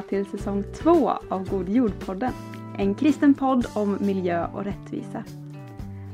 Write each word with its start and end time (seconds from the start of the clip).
välkomna 0.00 0.24
till 0.24 0.38
säsong 0.38 0.64
två 0.74 1.10
av 1.28 1.48
God 1.48 1.68
jord-podden. 1.68 2.32
En 2.78 2.94
kristen 2.94 3.34
podd 3.34 3.66
om 3.74 3.98
miljö 4.00 4.46
och 4.46 4.64
rättvisa. 4.64 5.24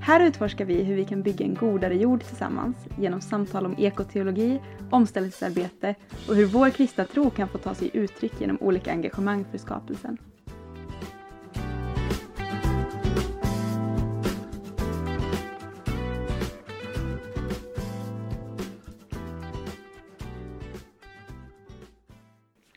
Här 0.01 0.21
utforskar 0.21 0.65
vi 0.65 0.83
hur 0.83 0.97
vi 0.97 1.05
kan 1.05 1.23
bygga 1.23 1.45
en 1.45 1.55
godare 1.55 1.95
jord 1.95 2.25
tillsammans 2.25 2.77
genom 2.99 3.21
samtal 3.21 3.67
om 3.67 3.75
ekoteologi, 3.79 4.61
omställningsarbete 4.91 5.95
och 6.29 6.35
hur 6.35 6.47
vår 6.47 6.71
kristna 6.71 7.05
tro 7.05 7.31
kan 7.31 7.49
få 7.49 7.59
ta 7.59 7.75
sig 7.75 7.91
uttryck 7.93 8.41
genom 8.41 8.59
olika 8.61 8.91
engagemang 8.91 9.45
för 9.51 9.59
skapelsen. 9.59 10.19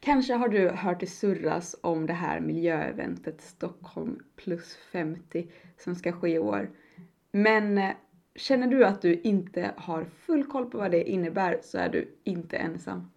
Kanske 0.09 0.33
har 0.33 0.47
du 0.47 0.69
hört 0.69 0.99
det 0.99 1.07
surras 1.07 1.75
om 1.81 2.05
det 2.05 2.13
här 2.13 2.39
miljöeventet 2.39 3.41
Stockholm 3.41 4.19
plus 4.35 4.75
50 4.91 5.47
som 5.77 5.95
ska 5.95 6.11
ske 6.11 6.29
i 6.29 6.39
år. 6.39 6.69
Men 7.31 7.77
eh, 7.77 7.91
känner 8.35 8.67
du 8.67 8.85
att 8.85 9.01
du 9.01 9.21
inte 9.23 9.71
har 9.77 10.05
full 10.05 10.43
koll 10.43 10.65
på 10.65 10.77
vad 10.77 10.91
det 10.91 11.09
innebär 11.09 11.59
så 11.63 11.77
är 11.77 11.89
du 11.89 12.15
inte 12.23 12.57
ensam. 12.57 13.11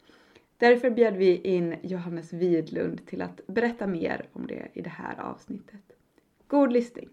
Därför 0.56 0.90
bjöd 0.90 1.16
vi 1.16 1.36
in 1.36 1.76
Johannes 1.82 2.32
Widlund 2.32 3.06
till 3.06 3.22
att 3.22 3.40
berätta 3.46 3.86
mer 3.86 4.28
om 4.32 4.46
det 4.46 4.68
i 4.72 4.82
det 4.82 4.90
här 4.90 5.20
avsnittet. 5.20 5.82
God 6.46 6.72
lyssning! 6.72 7.08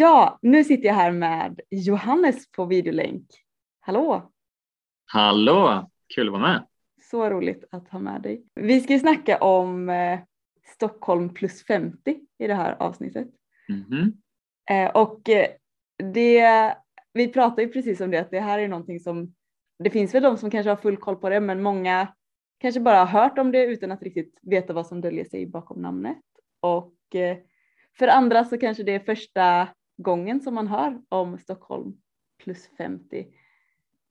Ja, 0.00 0.38
nu 0.42 0.64
sitter 0.64 0.86
jag 0.86 0.94
här 0.94 1.12
med 1.12 1.60
Johannes 1.70 2.52
på 2.52 2.64
videolänk. 2.64 3.26
Hallå! 3.80 4.32
Hallå! 5.04 5.90
Kul 6.14 6.26
att 6.28 6.32
vara 6.32 6.42
med. 6.42 6.66
Så 7.02 7.30
roligt 7.30 7.64
att 7.70 7.88
ha 7.88 7.98
med 7.98 8.22
dig. 8.22 8.44
Vi 8.54 8.80
ska 8.80 8.92
ju 8.92 8.98
snacka 8.98 9.38
om 9.38 9.88
eh, 9.88 10.20
Stockholm 10.74 11.34
plus 11.34 11.64
50 11.64 12.20
i 12.38 12.46
det 12.46 12.54
här 12.54 12.76
avsnittet. 12.78 13.28
Mm 13.68 13.84
-hmm. 13.84 14.12
eh, 14.70 14.90
och 14.90 15.28
eh, 15.28 15.46
det, 16.12 16.74
vi 17.12 17.28
pratade 17.28 17.62
ju 17.62 17.68
precis 17.68 18.00
om 18.00 18.10
det 18.10 18.20
att 18.20 18.30
det 18.30 18.40
här 18.40 18.58
är 18.58 18.68
någonting 18.68 19.00
som 19.00 19.34
det 19.78 19.90
finns 19.90 20.14
väl 20.14 20.22
de 20.22 20.36
som 20.36 20.50
kanske 20.50 20.70
har 20.70 20.76
full 20.76 20.96
koll 20.96 21.16
på 21.16 21.28
det 21.28 21.40
men 21.40 21.62
många 21.62 22.08
kanske 22.58 22.80
bara 22.80 23.04
har 23.04 23.22
hört 23.22 23.38
om 23.38 23.52
det 23.52 23.64
utan 23.64 23.92
att 23.92 24.02
riktigt 24.02 24.38
veta 24.42 24.72
vad 24.72 24.86
som 24.86 25.00
döljer 25.00 25.24
sig 25.24 25.46
bakom 25.46 25.82
namnet. 25.82 26.22
Och 26.60 27.14
eh, 27.14 27.36
för 27.98 28.08
andra 28.08 28.44
så 28.44 28.58
kanske 28.58 28.82
det 28.82 28.94
är 28.94 29.00
första 29.00 29.68
gången 30.02 30.40
som 30.40 30.54
man 30.54 30.68
hör 30.68 31.00
om 31.08 31.38
Stockholm 31.38 31.96
plus 32.38 32.70
50. 32.78 33.26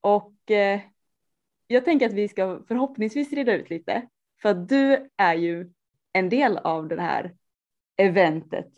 Och 0.01 0.51
eh, 0.51 0.81
jag 1.67 1.85
tänker 1.85 2.05
att 2.05 2.13
vi 2.13 2.27
ska 2.27 2.61
förhoppningsvis 2.67 3.33
reda 3.33 3.53
ut 3.53 3.69
lite 3.69 4.07
för 4.41 4.49
att 4.49 4.69
du 4.69 5.09
är 5.17 5.33
ju 5.33 5.71
en 6.13 6.29
del 6.29 6.57
av 6.57 6.87
det 6.87 7.01
här 7.01 7.35
eventet 7.97 8.69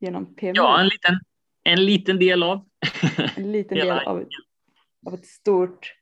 genom 0.00 0.34
PMU. 0.34 0.52
Ja, 0.54 0.80
en 0.80 0.88
liten, 0.88 1.20
en 1.64 1.84
liten 1.84 2.18
del 2.18 2.42
av. 2.42 2.68
en 3.36 3.52
liten 3.52 3.78
del 3.78 3.90
av, 3.90 4.28
av 5.06 5.14
ett 5.14 5.26
stort 5.26 5.94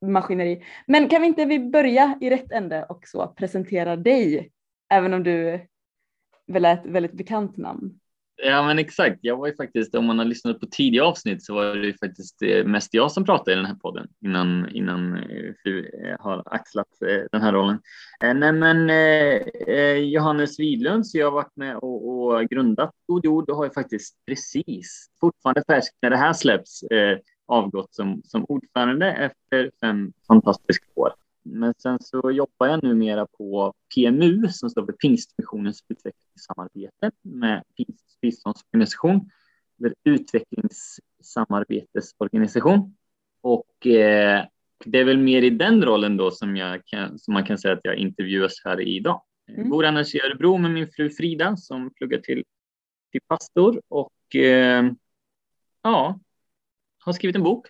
maskineri. 0.00 0.64
Men 0.86 1.08
kan 1.08 1.22
vi 1.22 1.28
inte 1.28 1.44
vi 1.44 1.58
börja 1.58 2.18
i 2.20 2.30
rätt 2.30 2.52
ände 2.52 2.84
och 2.84 3.06
så 3.06 3.26
presentera 3.26 3.96
dig, 3.96 4.50
även 4.88 5.14
om 5.14 5.22
du 5.22 5.66
väl 6.46 6.64
är 6.64 6.74
ett 6.74 6.86
väldigt 6.86 7.12
bekant 7.12 7.56
namn? 7.56 7.99
Ja 8.42 8.62
men 8.62 8.78
exakt, 8.78 9.18
jag 9.20 9.36
var 9.36 9.46
ju 9.46 9.56
faktiskt, 9.56 9.94
om 9.94 10.06
man 10.06 10.18
har 10.18 10.24
lyssnat 10.24 10.60
på 10.60 10.66
tidiga 10.66 11.04
avsnitt 11.04 11.44
så 11.44 11.54
var 11.54 11.74
det 11.74 11.86
ju 11.86 11.94
faktiskt 11.94 12.42
eh, 12.42 12.64
mest 12.64 12.94
jag 12.94 13.12
som 13.12 13.24
pratade 13.24 13.52
i 13.52 13.54
den 13.54 13.66
här 13.66 13.74
podden 13.74 14.08
innan, 14.24 14.68
innan 14.68 15.14
eh, 15.16 15.52
du 15.64 15.90
eh, 16.04 16.16
har 16.20 16.42
axlat 16.46 16.86
den 17.32 17.42
här 17.42 17.52
rollen. 17.52 17.80
Nej 18.20 18.52
men 18.52 18.90
Johannes 20.10 20.60
Widlund, 20.60 21.06
så 21.06 21.18
jag 21.18 21.26
har 21.26 21.32
varit 21.32 21.56
med 21.56 21.76
och, 21.76 22.08
och 22.08 22.48
grundat 22.48 22.90
God 23.06 23.24
Jord 23.24 23.50
och 23.50 23.56
har 23.56 23.64
ju 23.64 23.70
faktiskt 23.70 24.16
precis, 24.26 25.10
fortfarande 25.20 25.62
färskt 25.66 25.96
när 26.02 26.10
det 26.10 26.16
här 26.16 26.32
släpps, 26.32 26.84
avgått 27.46 27.94
som, 27.94 28.22
som 28.24 28.44
ordförande 28.48 29.12
efter 29.12 29.70
fem 29.80 30.12
fantastiska 30.28 30.86
år. 30.94 31.12
Men 31.42 31.74
sen 31.78 31.98
så 32.00 32.30
jobbar 32.30 32.66
jag 32.66 32.82
numera 32.82 33.26
på 33.26 33.74
PMU 33.94 34.48
som 34.48 34.70
står 34.70 34.86
för 34.86 34.92
Pingstmissionens 34.92 35.84
utvecklingssamarbete 35.88 37.10
med 37.22 37.64
Pingst 37.76 38.20
biståndsorganisation, 38.20 39.30
eller 39.78 39.94
utvecklingssamarbetesorganisation. 40.04 42.96
Och 43.40 43.86
eh, 43.86 44.44
det 44.84 44.98
är 44.98 45.04
väl 45.04 45.18
mer 45.18 45.42
i 45.42 45.50
den 45.50 45.84
rollen 45.84 46.16
då 46.16 46.30
som, 46.30 46.56
jag 46.56 46.86
kan, 46.86 47.18
som 47.18 47.34
man 47.34 47.44
kan 47.44 47.58
säga 47.58 47.74
att 47.74 47.80
jag 47.82 47.96
intervjuas 47.96 48.52
här 48.64 48.80
idag. 48.80 49.22
Mm. 49.48 49.60
Jag 49.60 49.70
bor 49.70 49.84
annars 49.84 50.14
i 50.14 50.20
Örebro 50.20 50.58
med 50.58 50.70
min 50.70 50.92
fru 50.92 51.10
Frida 51.10 51.56
som 51.56 51.94
pluggar 51.94 52.18
till, 52.18 52.44
till 53.12 53.20
pastor 53.28 53.82
och 53.88 54.36
eh, 54.36 54.90
ja, 55.82 56.20
har 56.98 57.12
skrivit 57.12 57.36
en 57.36 57.42
bok 57.42 57.66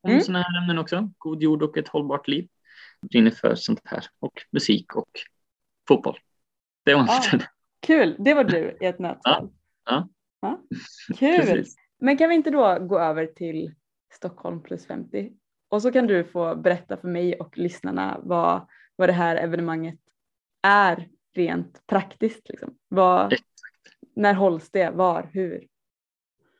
om 0.00 0.10
mm. 0.10 0.22
sådana 0.22 0.42
här 0.42 0.62
ämnen 0.62 0.78
också. 0.78 1.10
God 1.18 1.42
jord 1.42 1.62
och 1.62 1.78
ett 1.78 1.88
hållbart 1.88 2.28
liv 2.28 2.48
brinner 3.10 3.30
för 3.30 3.54
sånt 3.54 3.80
här 3.84 4.04
och 4.18 4.42
musik 4.50 4.96
och 4.96 5.10
fotboll. 5.88 6.18
Det 6.84 6.94
var 6.94 7.02
ah, 7.02 7.38
Kul, 7.80 8.16
det 8.18 8.34
var 8.34 8.44
du 8.44 8.78
i 8.80 8.86
ett 8.86 8.98
nötskal. 8.98 9.50
Ja. 9.84 10.08
ja. 10.40 10.62
Kul. 11.18 11.64
Men 11.98 12.16
kan 12.16 12.28
vi 12.28 12.34
inte 12.34 12.50
då 12.50 12.78
gå 12.78 12.98
över 12.98 13.26
till 13.26 13.74
Stockholm 14.12 14.62
plus 14.62 14.86
50 14.86 15.32
och 15.68 15.82
så 15.82 15.92
kan 15.92 16.06
du 16.06 16.24
få 16.24 16.54
berätta 16.54 16.96
för 16.96 17.08
mig 17.08 17.34
och 17.34 17.58
lyssnarna 17.58 18.20
vad, 18.22 18.68
vad 18.96 19.08
det 19.08 19.12
här 19.12 19.36
evenemanget 19.36 19.98
är 20.62 21.08
rent 21.34 21.86
praktiskt. 21.86 22.48
Liksom. 22.48 22.78
Vad, 22.88 23.34
när 24.16 24.34
hålls 24.34 24.70
det? 24.70 24.90
Var? 24.90 25.30
Hur? 25.32 25.66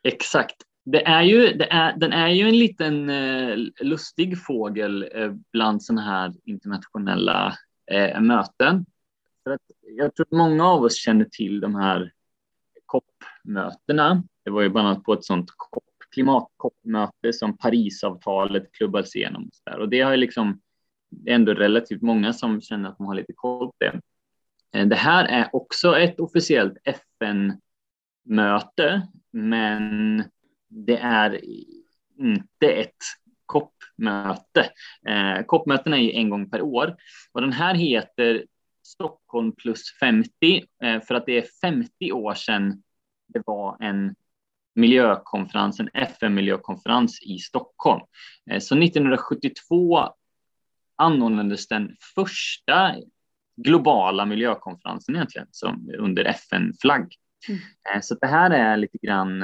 Exakt. 0.03 0.57
Det 0.85 1.07
är 1.07 1.23
ju, 1.23 1.53
det 1.53 1.73
är, 1.73 1.97
den 1.97 2.13
är 2.13 2.29
ju 2.29 2.49
en 2.49 2.59
liten 2.59 3.11
eh, 3.11 3.57
lustig 3.81 4.45
fågel 4.45 5.09
eh, 5.15 5.33
bland 5.53 5.83
sådana 5.83 6.03
här 6.03 6.33
internationella 6.45 7.55
eh, 7.91 8.21
möten. 8.21 8.87
För 9.45 9.51
att 9.51 9.61
jag 9.83 10.15
tror 10.15 10.27
att 10.27 10.33
många 10.33 10.67
av 10.67 10.83
oss 10.83 10.97
känner 10.97 11.25
till 11.25 11.61
de 11.61 11.75
här 11.75 12.13
COP-mötena. 12.87 14.23
Det 14.45 14.51
var 14.51 14.63
ju 14.63 14.69
bland 14.69 14.89
annat 14.89 15.05
på 15.05 15.13
ett 15.13 15.25
sådant 15.25 15.51
COP, 15.57 15.85
klimat-COP-möte 16.11 17.33
som 17.33 17.57
Parisavtalet 17.57 18.73
klubbades 18.73 19.17
igenom. 19.17 19.43
Och, 19.45 19.55
så 19.55 19.81
och 19.81 19.89
det 19.89 20.01
har 20.01 20.11
ju 20.11 20.17
liksom 20.17 20.61
det 21.13 21.31
är 21.31 21.35
ändå 21.35 21.55
relativt 21.55 22.03
många 22.03 22.33
som 22.33 22.61
känner 22.61 22.89
att 22.89 22.99
de 22.99 23.07
har 23.07 23.15
lite 23.15 23.33
koll 23.33 23.67
på 23.67 23.75
det. 23.79 24.01
Eh, 24.73 24.87
det 24.87 24.97
här 24.97 25.25
är 25.25 25.49
också 25.53 25.99
ett 25.99 26.21
officiellt 26.21 26.79
FN-möte, 28.25 29.09
men 29.31 30.25
det 30.73 30.97
är 30.97 31.41
inte 32.19 32.73
ett 32.73 32.97
COP-möte. 33.47 34.71
Eh, 35.07 35.43
COP-möten 35.47 35.95
är 35.95 35.99
ju 35.99 36.13
en 36.13 36.31
gång 36.31 36.51
per 36.51 36.63
år 36.63 36.97
och 37.33 37.41
den 37.41 37.53
här 37.53 37.75
heter 37.75 38.45
Stockholm 38.83 39.53
plus 39.53 39.83
50 40.01 40.31
eh, 40.83 41.01
för 41.01 41.15
att 41.15 41.27
det 41.27 41.39
är 41.39 41.47
50 41.61 42.13
år 42.13 42.35
sedan 42.35 42.83
det 43.29 43.43
var 43.47 43.77
en 43.81 44.15
miljökonferens, 44.75 45.81
en 45.81 45.91
FN-miljökonferens 45.95 47.23
i 47.23 47.39
Stockholm. 47.39 48.03
Eh, 48.51 48.59
så 48.59 48.79
1972 48.79 50.09
anordnades 50.97 51.69
den 51.69 51.97
första 52.15 52.95
globala 53.57 54.25
miljökonferensen 54.25 55.15
egentligen 55.15 55.49
som 55.51 55.91
under 55.99 56.25
FN-flagg. 56.25 57.15
Mm. 57.49 57.61
Eh, 57.95 58.01
så 58.01 58.15
det 58.15 58.27
här 58.27 58.51
är 58.51 58.77
lite 58.77 58.99
grann 59.03 59.43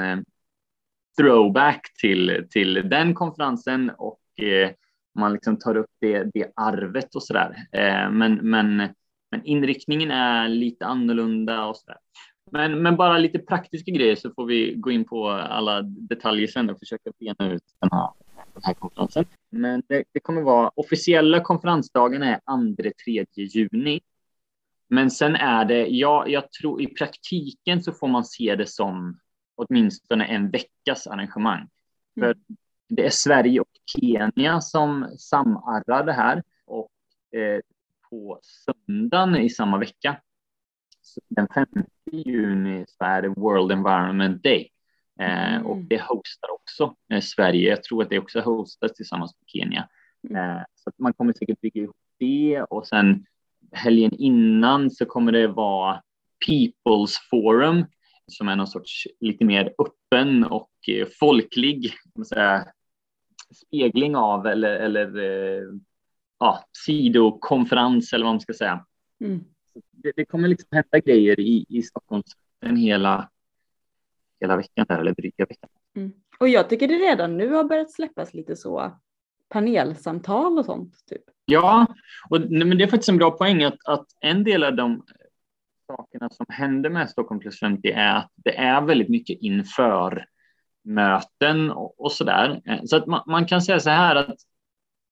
throwback 1.19 1.81
till, 2.01 2.47
till 2.49 2.89
den 2.89 3.13
konferensen 3.13 3.91
och 3.97 4.19
eh, 4.43 4.71
man 5.19 5.33
liksom 5.33 5.59
tar 5.59 5.77
upp 5.77 5.89
det, 6.01 6.23
det 6.33 6.51
arvet 6.55 7.15
och 7.15 7.23
sådär. 7.23 7.55
Eh, 7.71 8.11
men, 8.11 8.35
men, 8.35 8.77
men 9.31 9.43
inriktningen 9.43 10.11
är 10.11 10.47
lite 10.47 10.85
annorlunda 10.85 11.65
och 11.65 11.77
sådär. 11.77 11.97
Men, 12.51 12.81
men 12.81 12.95
bara 12.95 13.17
lite 13.17 13.39
praktiska 13.39 13.91
grejer 13.91 14.15
så 14.15 14.31
får 14.35 14.45
vi 14.45 14.73
gå 14.77 14.91
in 14.91 15.05
på 15.05 15.29
alla 15.29 15.81
detaljer 15.81 16.47
sen 16.47 16.69
och 16.69 16.79
försöka 16.79 17.11
bena 17.19 17.53
ut 17.53 17.63
den 17.79 17.89
här, 17.91 18.09
den 18.53 18.63
här 18.63 18.73
konferensen. 18.73 19.25
Men 19.49 19.83
det, 19.87 20.03
det 20.13 20.19
kommer 20.19 20.41
vara 20.41 20.71
officiella 20.75 21.39
konferensdagen 21.41 22.23
är 22.23 22.39
2-3 22.49 23.25
juni 23.35 24.01
Men 24.89 25.11
sen 25.11 25.35
är 25.35 25.65
det, 25.65 25.87
ja, 25.87 26.27
jag 26.27 26.51
tror 26.51 26.81
i 26.81 26.87
praktiken 26.87 27.83
så 27.83 27.91
får 27.91 28.07
man 28.07 28.25
se 28.25 28.55
det 28.55 28.67
som 28.67 29.19
åtminstone 29.59 30.25
en 30.25 30.49
veckas 30.49 31.07
arrangemang. 31.07 31.59
Mm. 31.59 31.69
För 32.19 32.35
det 32.89 33.05
är 33.05 33.09
Sverige 33.09 33.59
och 33.59 33.69
Kenya 33.85 34.61
som 34.61 35.15
samarrar 35.17 36.05
det 36.05 36.13
här 36.13 36.43
och 36.65 36.91
eh, 37.39 37.61
på 38.09 38.39
söndagen 38.43 39.35
i 39.35 39.49
samma 39.49 39.77
vecka, 39.77 40.21
den 41.27 41.47
5 41.47 41.65
juni, 42.11 42.85
så 42.87 43.03
är 43.03 43.21
det 43.21 43.27
World 43.27 43.71
Environment 43.71 44.43
Day. 44.43 44.69
Eh, 45.19 45.53
mm. 45.53 45.65
Och 45.65 45.77
det 45.77 46.01
hostar 46.01 46.51
också 46.51 46.95
eh, 47.13 47.21
Sverige. 47.21 47.69
Jag 47.69 47.83
tror 47.83 48.03
att 48.03 48.09
det 48.09 48.19
också 48.19 48.39
hostas 48.39 48.93
tillsammans 48.93 49.35
med 49.39 49.49
Kenya. 49.49 49.89
Mm. 50.29 50.57
Eh, 50.57 50.63
så 50.75 50.91
man 50.97 51.13
kommer 51.13 51.33
säkert 51.33 51.61
bygga 51.61 51.81
ihop 51.81 51.95
det 52.17 52.61
och 52.69 52.87
sen 52.87 53.25
helgen 53.71 54.11
innan 54.13 54.91
så 54.91 55.05
kommer 55.05 55.31
det 55.31 55.47
vara 55.47 56.01
People's 56.47 57.15
Forum 57.29 57.85
som 58.29 58.47
är 58.47 58.55
någon 58.55 58.67
sorts 58.67 59.07
lite 59.19 59.45
mer 59.45 59.73
öppen 59.77 60.43
och 60.43 60.71
eh, 60.87 61.07
folklig 61.19 61.93
säga, 62.27 62.65
spegling 63.53 64.15
av 64.15 64.47
eller, 64.47 64.79
eller 64.79 65.17
eh, 65.17 65.63
ja, 66.39 66.63
sidokonferens 66.85 68.13
eller 68.13 68.25
vad 68.25 68.33
man 68.33 68.41
ska 68.41 68.53
säga. 68.53 68.85
Mm. 69.21 69.43
Det, 69.91 70.11
det, 70.15 70.25
kommer 70.25 70.47
liksom 70.47 70.67
hända 70.71 70.99
grejer 70.99 71.39
i, 71.39 71.65
i 71.69 71.81
Stockholm 71.81 72.23
en 72.61 72.75
hela, 72.75 73.29
hela 74.39 74.57
veckan 74.57 74.85
där, 74.89 74.99
eller 74.99 75.11
dryga 75.11 75.45
veckan. 75.45 75.69
Mm. 75.95 76.11
Och 76.39 76.49
jag 76.49 76.69
tycker 76.69 76.87
det 76.87 76.93
redan 76.93 77.37
nu 77.37 77.49
har 77.49 77.63
börjat 77.63 77.91
släppas 77.91 78.33
lite 78.33 78.55
så 78.55 78.99
panelsamtal 79.49 80.59
och 80.59 80.65
sånt. 80.65 81.05
Typ. 81.05 81.21
Ja, 81.45 81.87
och, 82.29 82.41
men 82.41 82.77
det 82.77 82.83
är 82.83 82.87
faktiskt 82.87 83.09
en 83.09 83.17
bra 83.17 83.31
poäng 83.31 83.63
att, 83.63 83.77
att 83.85 84.05
en 84.19 84.43
del 84.43 84.63
av 84.63 84.75
de 84.75 85.05
sakerna 85.89 86.29
som 86.29 86.45
händer 86.49 86.89
med 86.89 87.09
Stockholm 87.09 87.39
plus 87.39 87.59
50 87.59 87.91
är 87.91 88.15
att 88.15 88.31
det 88.35 88.57
är 88.57 88.81
väldigt 88.81 89.09
mycket 89.09 89.37
inför 89.41 90.25
möten 90.83 91.71
och, 91.71 92.01
och 92.01 92.11
så 92.11 92.23
där. 92.23 92.61
Så 92.85 92.95
att 92.95 93.07
man, 93.07 93.23
man, 93.27 93.45
kan 93.45 93.61
säga 93.61 93.79
så 93.79 93.89
här 93.89 94.15
att 94.15 94.35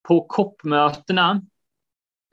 på 0.08 0.26
COP-mötena 0.26 1.42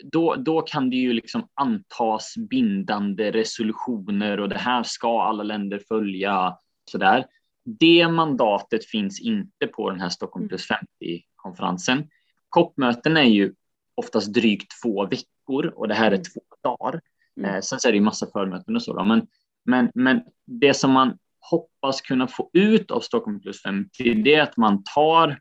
då, 0.05 0.35
då 0.35 0.62
kan 0.62 0.91
det 0.91 0.96
ju 0.96 1.12
liksom 1.12 1.49
antas 1.55 2.35
bindande 2.50 3.31
resolutioner 3.31 4.41
och 4.41 4.49
det 4.49 4.58
här 4.58 4.82
ska 4.82 5.23
alla 5.23 5.43
länder 5.43 5.81
följa. 5.88 6.58
Så 6.91 6.99
där. 6.99 7.26
Det 7.64 8.08
mandatet 8.08 8.87
finns 8.87 9.20
inte 9.20 9.67
på 9.67 9.91
den 9.91 10.00
här 10.00 10.08
Stockholm 10.08 10.49
plus 10.49 10.69
50-konferensen. 10.70 12.08
COP-möten 12.49 13.17
är 13.17 13.23
ju 13.23 13.55
oftast 13.94 14.32
drygt 14.32 14.73
två 14.82 15.06
veckor 15.06 15.67
och 15.67 15.88
det 15.88 15.94
här 15.94 16.06
är 16.06 16.11
mm. 16.11 16.23
två 16.23 16.41
dagar. 16.62 17.00
Mm. 17.36 17.54
Eh, 17.54 17.60
sen 17.60 17.81
så 17.81 17.88
är 17.88 17.92
det 17.92 17.98
ju 17.98 18.04
massa 18.04 18.26
förmöten 18.26 18.76
och 18.76 18.82
så, 18.82 18.92
då. 18.92 19.04
Men, 19.04 19.26
men, 19.64 19.90
men 19.94 20.22
det 20.46 20.75
som 20.75 20.90
man 20.90 21.19
hoppas 21.50 22.00
kunna 22.00 22.28
få 22.28 22.50
ut 22.52 22.90
av 22.90 23.00
Stockholm 23.00 23.40
plus 23.40 23.62
50, 23.62 24.14
det 24.14 24.34
är 24.34 24.42
att 24.42 24.56
man 24.56 24.82
tar 24.94 25.40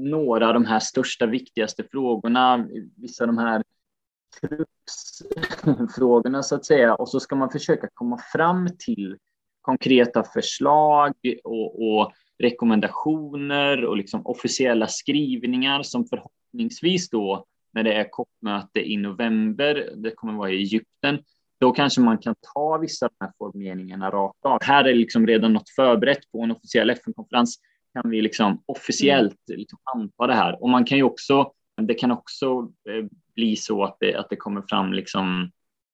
några 0.00 0.48
av 0.48 0.54
de 0.54 0.64
här 0.64 0.80
största, 0.80 1.26
viktigaste 1.26 1.84
frågorna, 1.90 2.66
vissa 2.96 3.24
av 3.24 3.28
de 3.28 3.38
här 3.38 3.62
frågorna 5.96 6.42
så 6.42 6.54
att 6.54 6.64
säga, 6.64 6.94
och 6.94 7.08
så 7.08 7.20
ska 7.20 7.36
man 7.36 7.50
försöka 7.50 7.88
komma 7.94 8.18
fram 8.32 8.68
till 8.78 9.16
konkreta 9.60 10.24
förslag 10.24 11.12
och, 11.44 11.88
och 11.88 12.12
rekommendationer 12.38 13.84
och 13.84 13.96
liksom 13.96 14.26
officiella 14.26 14.86
skrivningar 14.86 15.82
som 15.82 16.04
förhoppningsvis 16.06 17.10
då 17.10 17.46
när 17.74 17.82
det 17.82 17.92
är 17.92 18.10
COP-möte 18.10 18.80
i 18.80 18.96
november, 18.96 19.90
det 19.96 20.10
kommer 20.10 20.32
vara 20.32 20.50
i 20.50 20.56
Egypten, 20.56 21.18
då 21.60 21.72
kanske 21.72 22.00
man 22.00 22.18
kan 22.18 22.34
ta 22.54 22.78
vissa 22.78 23.06
av 23.06 23.12
de 23.18 23.24
här 23.24 23.32
formuleringarna 23.38 24.10
rakt 24.10 24.44
av. 24.44 24.58
Här 24.62 24.84
är 24.84 24.94
liksom 24.94 25.26
redan 25.26 25.52
något 25.52 25.70
förberett 25.70 26.32
på 26.32 26.42
en 26.42 26.50
officiell 26.50 26.90
FN-konferens, 26.90 27.58
kan 27.92 28.10
vi 28.10 28.22
liksom 28.22 28.62
officiellt 28.66 29.40
liksom 29.46 29.78
anta 29.94 30.26
det 30.26 30.34
här. 30.34 30.62
Och 30.62 30.68
man 30.68 30.84
kan 30.84 30.98
ju 30.98 31.04
också, 31.04 31.52
det 31.76 31.94
kan 31.94 32.10
också 32.10 32.72
eh, 32.88 33.04
bli 33.34 33.56
så 33.56 33.84
att 33.84 33.96
det, 34.00 34.14
att 34.14 34.30
det 34.30 34.36
kommer 34.36 34.62
fram 34.68 34.92
liksom 34.92 35.50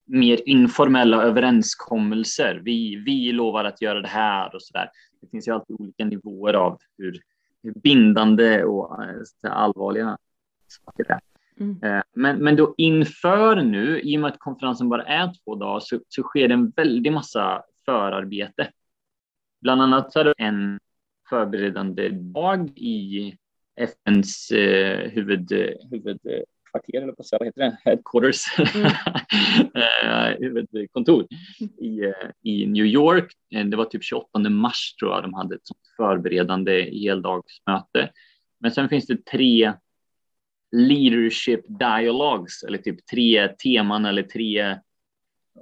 mer 0.06 0.40
informella 0.46 1.22
överenskommelser. 1.22 2.60
Vi, 2.64 2.96
vi 2.96 3.32
lovar 3.32 3.64
att 3.64 3.82
göra 3.82 4.00
det 4.00 4.08
här 4.08 4.54
och 4.54 4.62
så 4.62 4.72
där. 4.72 4.90
Det 5.20 5.26
finns 5.30 5.48
ju 5.48 5.52
alltid 5.52 5.76
olika 5.80 6.04
nivåer 6.04 6.54
av 6.54 6.78
hur, 6.98 7.20
hur 7.62 7.72
bindande 7.72 8.64
och 8.64 9.04
eh, 9.04 9.52
allvarliga 9.52 10.18
saker 10.68 11.04
det 11.04 11.12
är. 11.12 11.29
Mm. 11.60 11.82
Eh, 11.82 12.02
men, 12.12 12.38
men 12.38 12.56
då 12.56 12.74
inför 12.76 13.56
nu, 13.56 14.00
i 14.00 14.16
och 14.16 14.20
med 14.20 14.30
att 14.30 14.38
konferensen 14.38 14.88
bara 14.88 15.04
är 15.04 15.32
två 15.44 15.54
dagar, 15.54 15.80
så, 15.80 16.00
så 16.08 16.22
sker 16.22 16.48
det 16.48 16.54
en 16.54 16.70
väldig 16.70 17.12
massa 17.12 17.62
förarbete. 17.84 18.70
Bland 19.62 19.82
annat 19.82 20.12
så 20.12 20.20
är 20.20 20.24
det 20.24 20.34
en 20.38 20.78
förberedande 21.30 22.08
dag 22.08 22.70
i 22.76 23.34
FNs 23.80 24.50
eh, 24.50 25.10
huvud, 25.10 25.52
huvudkvarter, 25.90 27.02
eller 27.02 27.12
på 27.12 27.22
vad 27.32 27.46
heter 27.46 27.60
det, 27.60 27.78
headquarters, 27.84 28.58
mm. 28.74 28.90
Eh, 30.02 30.36
huvudkontor 30.38 31.26
i, 31.78 32.00
eh, 32.00 32.30
i 32.42 32.66
New 32.66 32.86
York. 32.86 33.32
Det 33.70 33.76
var 33.76 33.84
typ 33.84 34.04
28 34.04 34.38
mars 34.38 34.94
tror 34.94 35.12
jag 35.12 35.22
de 35.22 35.34
hade 35.34 35.54
ett 35.54 35.66
sånt 35.66 35.80
förberedande 35.96 36.82
heldagsmöte. 36.82 38.10
Men 38.60 38.70
sen 38.70 38.88
finns 38.88 39.06
det 39.06 39.24
tre 39.24 39.72
leadership 40.72 41.64
dialogues 41.68 42.62
eller 42.62 42.78
typ 42.78 43.06
tre 43.06 43.48
teman 43.48 44.04
eller 44.04 44.22
tre 44.22 44.78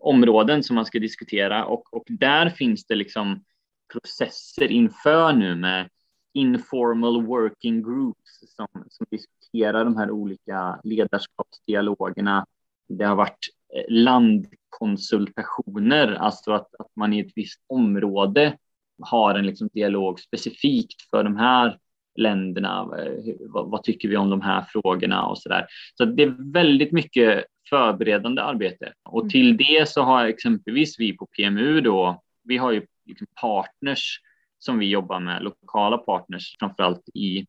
områden 0.01 0.63
som 0.63 0.77
man 0.77 0.87
ska 0.87 0.99
diskutera 0.99 1.65
och, 1.65 1.95
och 1.95 2.05
där 2.07 2.51
finns 2.51 2.87
det 2.87 2.95
liksom 2.95 3.45
processer 3.93 4.73
inför 4.73 5.33
nu 5.33 5.57
med 5.57 5.89
informal 6.33 7.27
working 7.27 7.83
groups 7.83 8.55
som, 8.57 8.69
som 8.89 9.07
diskuterar 9.11 9.85
de 9.85 9.97
här 9.97 10.11
olika 10.11 10.81
ledarskapsdialogerna. 10.85 12.47
Det 12.89 13.05
har 13.05 13.17
varit 13.17 13.49
eh, 13.75 13.85
landkonsultationer, 13.89 16.13
alltså 16.13 16.53
att, 16.53 16.75
att 16.79 16.97
man 16.97 17.13
i 17.13 17.21
ett 17.21 17.33
visst 17.35 17.61
område 17.67 18.59
har 19.01 19.35
en 19.35 19.47
liksom 19.47 19.69
dialog 19.73 20.21
specifikt 20.21 21.03
för 21.11 21.25
de 21.25 21.37
här 21.37 21.79
länderna? 22.19 22.89
Eh, 22.99 23.35
vad, 23.41 23.71
vad, 23.71 23.83
tycker 23.83 24.09
vi 24.09 24.17
om 24.17 24.31
de 24.31 24.41
här 24.41 24.63
frågorna 24.63 25.27
och 25.27 25.39
så 25.39 25.49
där? 25.49 25.67
Så 25.95 26.05
det 26.05 26.23
är 26.23 26.53
väldigt 26.53 26.93
mycket 26.93 27.45
förberedande 27.71 28.43
arbete 28.43 28.93
och 29.05 29.21
mm. 29.21 29.31
till 29.31 29.57
det 29.57 29.89
så 29.89 30.03
har 30.03 30.25
exempelvis 30.25 31.01
vi 31.01 31.17
på 31.17 31.27
PMU 31.27 31.81
då, 31.81 32.23
vi 32.45 32.57
har 32.57 32.73
ju 32.73 32.87
liksom 33.07 33.27
partners 33.41 34.21
som 34.59 34.79
vi 34.79 34.87
jobbar 34.87 35.21
med, 35.21 35.43
lokala 35.43 35.99
partners, 35.99 36.57
framförallt 36.59 37.09
i 37.15 37.47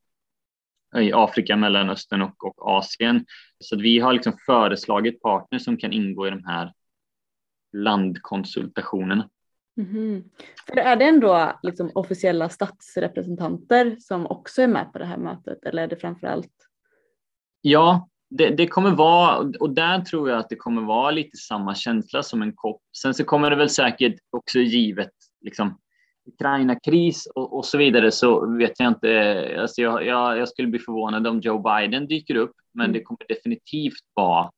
i 0.97 1.13
Afrika, 1.13 1.55
Mellanöstern 1.55 2.21
och, 2.21 2.45
och 2.45 2.71
Asien. 2.77 3.25
Så 3.59 3.77
vi 3.77 3.99
har 3.99 4.13
liksom 4.13 4.33
föreslagit 4.45 5.21
partners 5.21 5.63
som 5.63 5.77
kan 5.77 5.93
ingå 5.93 6.27
i 6.27 6.29
de 6.29 6.45
här 6.45 6.73
landkonsultationerna. 7.73 9.29
Mm. 9.77 10.23
För 10.67 10.77
är 10.77 10.95
det 10.95 11.05
ändå 11.05 11.59
liksom 11.63 11.91
officiella 11.95 12.49
statsrepresentanter 12.49 13.95
som 13.99 14.27
också 14.27 14.61
är 14.61 14.67
med 14.67 14.93
på 14.93 14.99
det 14.99 15.05
här 15.05 15.17
mötet 15.17 15.65
eller 15.65 15.83
är 15.83 15.87
det 15.87 15.95
framför 15.95 16.27
allt? 16.27 16.53
Ja, 17.61 18.09
det, 18.29 18.49
det, 18.49 18.67
kommer 18.67 18.91
vara 18.91 19.51
och 19.59 19.69
där 19.69 20.01
tror 20.01 20.29
jag 20.29 20.39
att 20.39 20.49
det 20.49 20.55
kommer 20.55 20.81
vara 20.81 21.11
lite 21.11 21.37
samma 21.37 21.75
känsla 21.75 22.23
som 22.23 22.41
en 22.41 22.53
kopp. 22.55 22.81
Sen 22.97 23.13
så 23.13 23.23
kommer 23.23 23.49
det 23.49 23.55
väl 23.55 23.69
säkert 23.69 24.15
också 24.29 24.59
givet 24.59 25.13
liksom 25.41 25.77
Ukraina-kris 26.33 27.27
och, 27.35 27.57
och, 27.57 27.65
så 27.65 27.77
vidare 27.77 28.11
så 28.11 28.57
vet 28.57 28.79
jag 28.79 28.87
inte. 28.87 29.57
Alltså 29.61 29.81
jag, 29.81 30.05
jag, 30.05 30.37
jag, 30.37 30.49
skulle 30.49 30.67
bli 30.67 30.79
förvånad 30.79 31.27
om 31.27 31.39
Joe 31.39 31.59
Biden 31.59 32.07
dyker 32.07 32.35
upp, 32.35 32.55
men 32.73 32.85
mm. 32.85 32.93
det 32.93 33.03
kommer 33.03 33.25
definitivt 33.29 34.05
vara 34.13 34.51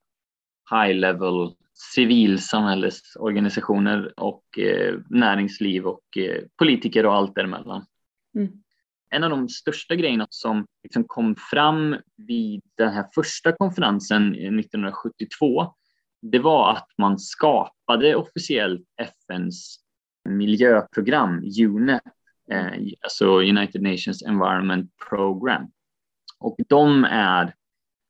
high 0.70 0.94
level 0.94 1.54
civilsamhällesorganisationer 1.94 4.20
och 4.20 4.58
eh, 4.58 4.94
näringsliv 5.10 5.86
och 5.86 6.16
eh, 6.16 6.42
politiker 6.58 7.06
och 7.06 7.14
allt 7.14 7.34
däremellan. 7.34 7.86
Mm. 8.34 8.52
En 9.10 9.24
av 9.24 9.30
de 9.30 9.48
största 9.48 9.94
grejerna 9.94 10.26
som 10.30 10.66
liksom 10.82 11.04
kom 11.06 11.36
fram 11.50 11.96
vid 12.16 12.60
den 12.76 12.92
här 12.92 13.06
första 13.14 13.52
konferensen 13.52 14.32
1972, 14.32 15.74
det 16.22 16.38
var 16.38 16.72
att 16.72 16.88
man 16.98 17.18
skapade 17.18 18.14
officiellt 18.14 18.88
FNs 18.96 19.76
miljöprogram, 20.28 21.44
UNEP, 21.60 22.02
eh, 22.50 22.72
alltså 23.00 23.40
United 23.40 23.82
Nations 23.82 24.22
Environment 24.22 24.90
Program. 25.08 25.70
Och 26.38 26.56
de 26.68 27.04
är 27.04 27.54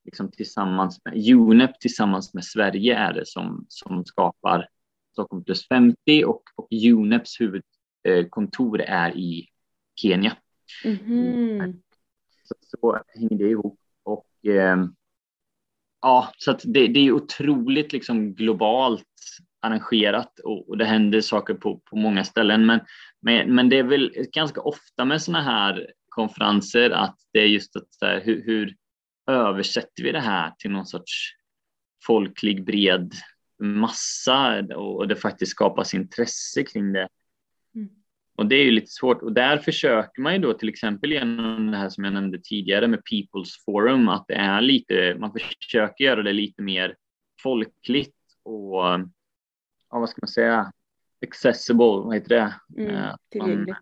liksom 0.05 0.31
tillsammans 0.31 1.01
med 1.05 1.29
UNEP 1.29 1.81
tillsammans 1.81 2.35
med 2.35 2.45
Sverige 2.45 2.97
är 2.97 3.13
det 3.13 3.27
som, 3.27 3.67
som 3.69 4.05
skapar 4.05 4.69
Stockholm 5.13 5.45
plus 5.45 5.69
50 5.69 6.25
och, 6.25 6.43
och 6.57 6.69
UNEPs 6.73 7.41
huvudkontor 7.41 8.81
är 8.81 9.17
i 9.17 9.49
Kenya. 9.95 10.37
Mm. 10.85 11.83
Så, 12.43 12.55
så, 12.61 13.03
hänger 13.09 13.39
det 13.39 13.51
ihop. 13.51 13.79
Och, 14.03 14.47
eh, 14.47 14.85
ja, 16.01 16.33
så 16.37 16.53
det, 16.65 16.87
det 16.87 17.01
är 17.01 17.13
otroligt 17.13 17.93
liksom 17.93 18.35
globalt 18.35 19.07
arrangerat 19.61 20.39
och, 20.39 20.69
och, 20.69 20.79
det 20.79 20.85
händer 20.85 21.21
saker 21.21 21.55
på, 21.55 21.79
på 21.85 21.97
många 21.97 22.25
ställen. 22.25 22.67
Men, 22.67 22.81
men, 23.21 23.55
men 23.55 23.69
det 23.69 23.79
är 23.79 23.83
väl 23.83 24.15
ganska 24.33 24.61
ofta 24.61 25.05
med 25.05 25.23
sådana 25.23 25.45
här 25.45 25.93
konferenser 26.09 26.91
att 26.91 27.17
det 27.33 27.39
är 27.39 27.47
just 27.47 27.77
att 27.77 27.95
så 27.95 28.07
här, 28.07 28.21
hur, 28.25 28.45
hur 28.45 28.77
översätter 29.27 30.03
vi 30.03 30.13
det 30.13 30.21
här 30.21 30.51
till 30.59 30.71
någon 30.71 30.87
sorts 30.87 31.31
folklig 32.07 32.65
bred 32.65 33.13
massa 33.59 34.65
och 34.77 35.09
det 35.09 35.17
faktiskt 35.17 35.53
skapas 35.53 35.95
intresse 35.95 36.63
kring 36.63 36.93
det. 36.93 37.09
Mm. 37.75 37.89
Och 38.37 38.47
det 38.47 38.55
är 38.55 38.65
ju 38.65 38.71
lite 38.71 38.91
svårt 38.91 39.23
och 39.23 39.33
där 39.33 39.59
försöker 39.59 40.23
man 40.23 40.33
ju 40.33 40.39
då 40.39 40.53
till 40.53 40.69
exempel 40.69 41.13
genom 41.13 41.71
det 41.71 41.77
här 41.77 41.89
som 41.89 42.05
jag 42.05 42.13
nämnde 42.13 42.39
tidigare 42.43 42.89
med 42.89 43.01
People's 43.13 43.65
Forum 43.65 44.09
att 44.09 44.25
det 44.29 44.35
är 44.35 44.61
lite, 44.61 45.17
man 45.19 45.33
försöker 45.33 46.05
göra 46.05 46.23
det 46.23 46.33
lite 46.33 46.63
mer 46.63 46.97
folkligt 47.43 48.17
och 48.43 48.77
ja, 49.91 49.99
vad 49.99 50.09
ska 50.09 50.19
man 50.23 50.29
säga, 50.29 50.73
accessible, 51.23 51.85
vad 51.85 52.15
heter 52.15 52.29
det? 52.29 52.55
Mm, 52.83 52.97
eh, 52.97 53.15
tillgängligt. 53.31 53.77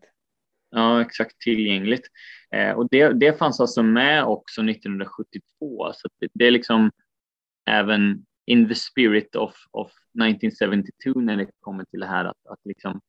Ja, 0.71 1.00
exakt 1.00 1.41
tillgängligt. 1.41 2.07
Eh, 2.55 2.73
och 2.73 2.89
det, 2.91 3.12
det 3.12 3.39
fanns 3.39 3.61
alltså 3.61 3.83
med 3.83 4.25
också 4.25 4.62
1972, 4.62 5.93
så 5.95 6.09
det, 6.21 6.29
det 6.35 6.47
är 6.47 6.50
liksom 6.50 6.91
även 7.67 8.25
in 8.47 8.69
the 8.69 8.75
spirit 8.75 9.37
of, 9.37 9.55
of 9.71 9.93
1972 10.25 11.21
när 11.21 11.37
det 11.37 11.50
kommer 11.61 11.85
till 11.85 12.00
det 12.00 12.07
här 12.07 12.25
att, 12.25 12.47
att 12.50 12.61
liksom 12.65 13.00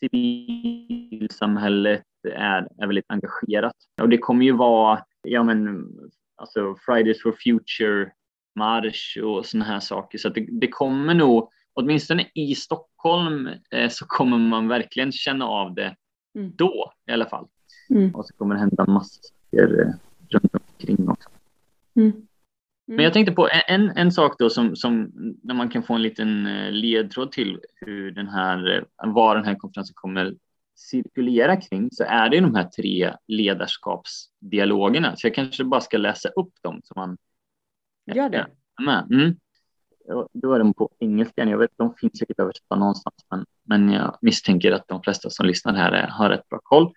civilsamhället 0.00 2.04
är, 2.28 2.82
är 2.82 2.86
väldigt 2.86 3.04
engagerat. 3.08 3.76
Och 4.02 4.08
det 4.08 4.18
kommer 4.18 4.44
ju 4.44 4.52
vara, 4.52 5.04
ja 5.22 5.42
men, 5.42 5.88
alltså 6.36 6.76
Fridays 6.86 7.22
for 7.22 7.32
Future 7.32 8.12
marsch 8.58 9.18
och 9.22 9.46
sådana 9.46 9.64
här 9.64 9.80
saker. 9.80 10.18
Så 10.18 10.28
det, 10.28 10.46
det, 10.60 10.68
kommer 10.68 11.14
nog, 11.14 11.50
åtminstone 11.72 12.26
i 12.34 12.54
Stockholm, 12.54 13.48
eh, 13.70 13.88
så 13.88 14.06
kommer 14.06 14.38
man 14.38 14.68
verkligen 14.68 15.12
känna 15.12 15.44
av 15.44 15.74
det 15.74 15.96
mm. 16.38 16.52
då 16.56 16.92
i 17.06 17.12
alla 17.12 17.26
fall. 17.26 17.46
Mm. 17.90 18.14
Och 18.14 18.26
så 18.26 18.34
kommer 18.34 18.54
det 18.54 18.60
hända 18.60 18.86
massor 18.86 19.22
eh, 19.52 19.88
runt 20.28 20.54
omkring 20.54 21.08
också. 21.08 21.28
Mm. 21.96 22.12
Men 22.86 23.04
jag 23.04 23.12
tänkte 23.12 23.32
på 23.32 23.48
en, 23.68 23.90
en 23.90 24.12
sak 24.12 24.38
då 24.38 24.50
som, 24.50 24.76
som 24.76 25.10
när 25.42 25.54
man 25.54 25.68
kan 25.68 25.82
få 25.82 25.94
en 25.94 26.02
liten 26.02 26.46
eh, 26.46 26.72
ledtråd 26.72 27.32
till 27.32 27.60
hur 27.74 28.10
den 28.10 28.28
här, 28.28 28.76
eh, 28.76 29.12
vad 29.14 29.36
den 29.36 29.44
här 29.44 29.54
konferensen 29.54 29.94
kommer 29.94 30.34
cirkulera 30.74 31.56
kring 31.56 31.88
så 31.92 32.04
är 32.04 32.28
det 32.28 32.40
de 32.40 32.54
här 32.54 32.64
tre 32.64 33.14
ledarskapsdialogerna. 33.26 35.16
Så 35.16 35.26
jag 35.26 35.34
kanske 35.34 35.64
bara 35.64 35.80
ska 35.80 35.98
läsa 35.98 36.28
upp 36.28 36.52
dem 36.62 36.80
så 36.84 36.92
man 36.96 37.16
Gör 38.14 38.28
det. 38.28 38.46
Med. 38.84 39.06
Mm. 39.10 39.36
Då 40.32 40.54
är 40.54 40.58
de 40.58 40.74
på 40.74 40.90
engelska. 40.98 41.44
Jag 41.44 41.58
vet 41.58 41.70
de 41.76 41.94
finns 41.94 42.18
säkert 42.18 42.38
översatta 42.38 42.76
någonstans, 42.76 43.26
men, 43.30 43.46
men 43.64 43.92
jag 43.92 44.18
misstänker 44.20 44.72
att 44.72 44.88
de 44.88 45.02
flesta 45.02 45.30
som 45.30 45.46
lyssnar 45.46 45.74
här 45.74 46.06
har 46.06 46.28
rätt 46.28 46.48
bra 46.48 46.60
koll. 46.62 46.92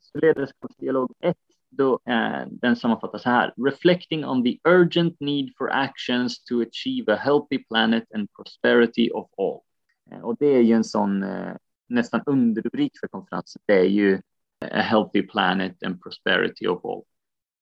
Så 0.00 0.18
ledarskapsdialog 0.18 1.12
1 1.20 1.36
då, 1.70 2.00
eh, 2.08 2.46
den 2.50 2.76
sammanfattas 2.76 3.22
så 3.22 3.30
här. 3.30 3.54
Reflecting 3.66 4.24
on 4.24 4.44
the 4.44 4.58
urgent 4.64 5.20
need 5.20 5.52
for 5.58 5.70
actions 5.70 6.44
to 6.44 6.62
achieve 6.62 7.12
a 7.12 7.16
healthy 7.16 7.58
planet 7.58 8.04
and 8.14 8.28
prosperity 8.32 9.10
of 9.10 9.30
all. 9.38 9.60
Eh, 10.10 10.20
och 10.20 10.36
det 10.38 10.46
är 10.46 10.60
ju 10.60 10.74
en 10.74 10.84
sån 10.84 11.22
eh, 11.22 11.54
nästan 11.88 12.22
underrubrik 12.26 12.92
för 13.00 13.08
konferensen. 13.08 13.62
Det 13.66 13.78
är 13.78 13.88
ju 13.88 14.20
a 14.60 14.80
healthy 14.80 15.22
planet 15.22 15.82
and 15.82 16.02
prosperity 16.02 16.66
of 16.66 16.84
all. 16.84 17.02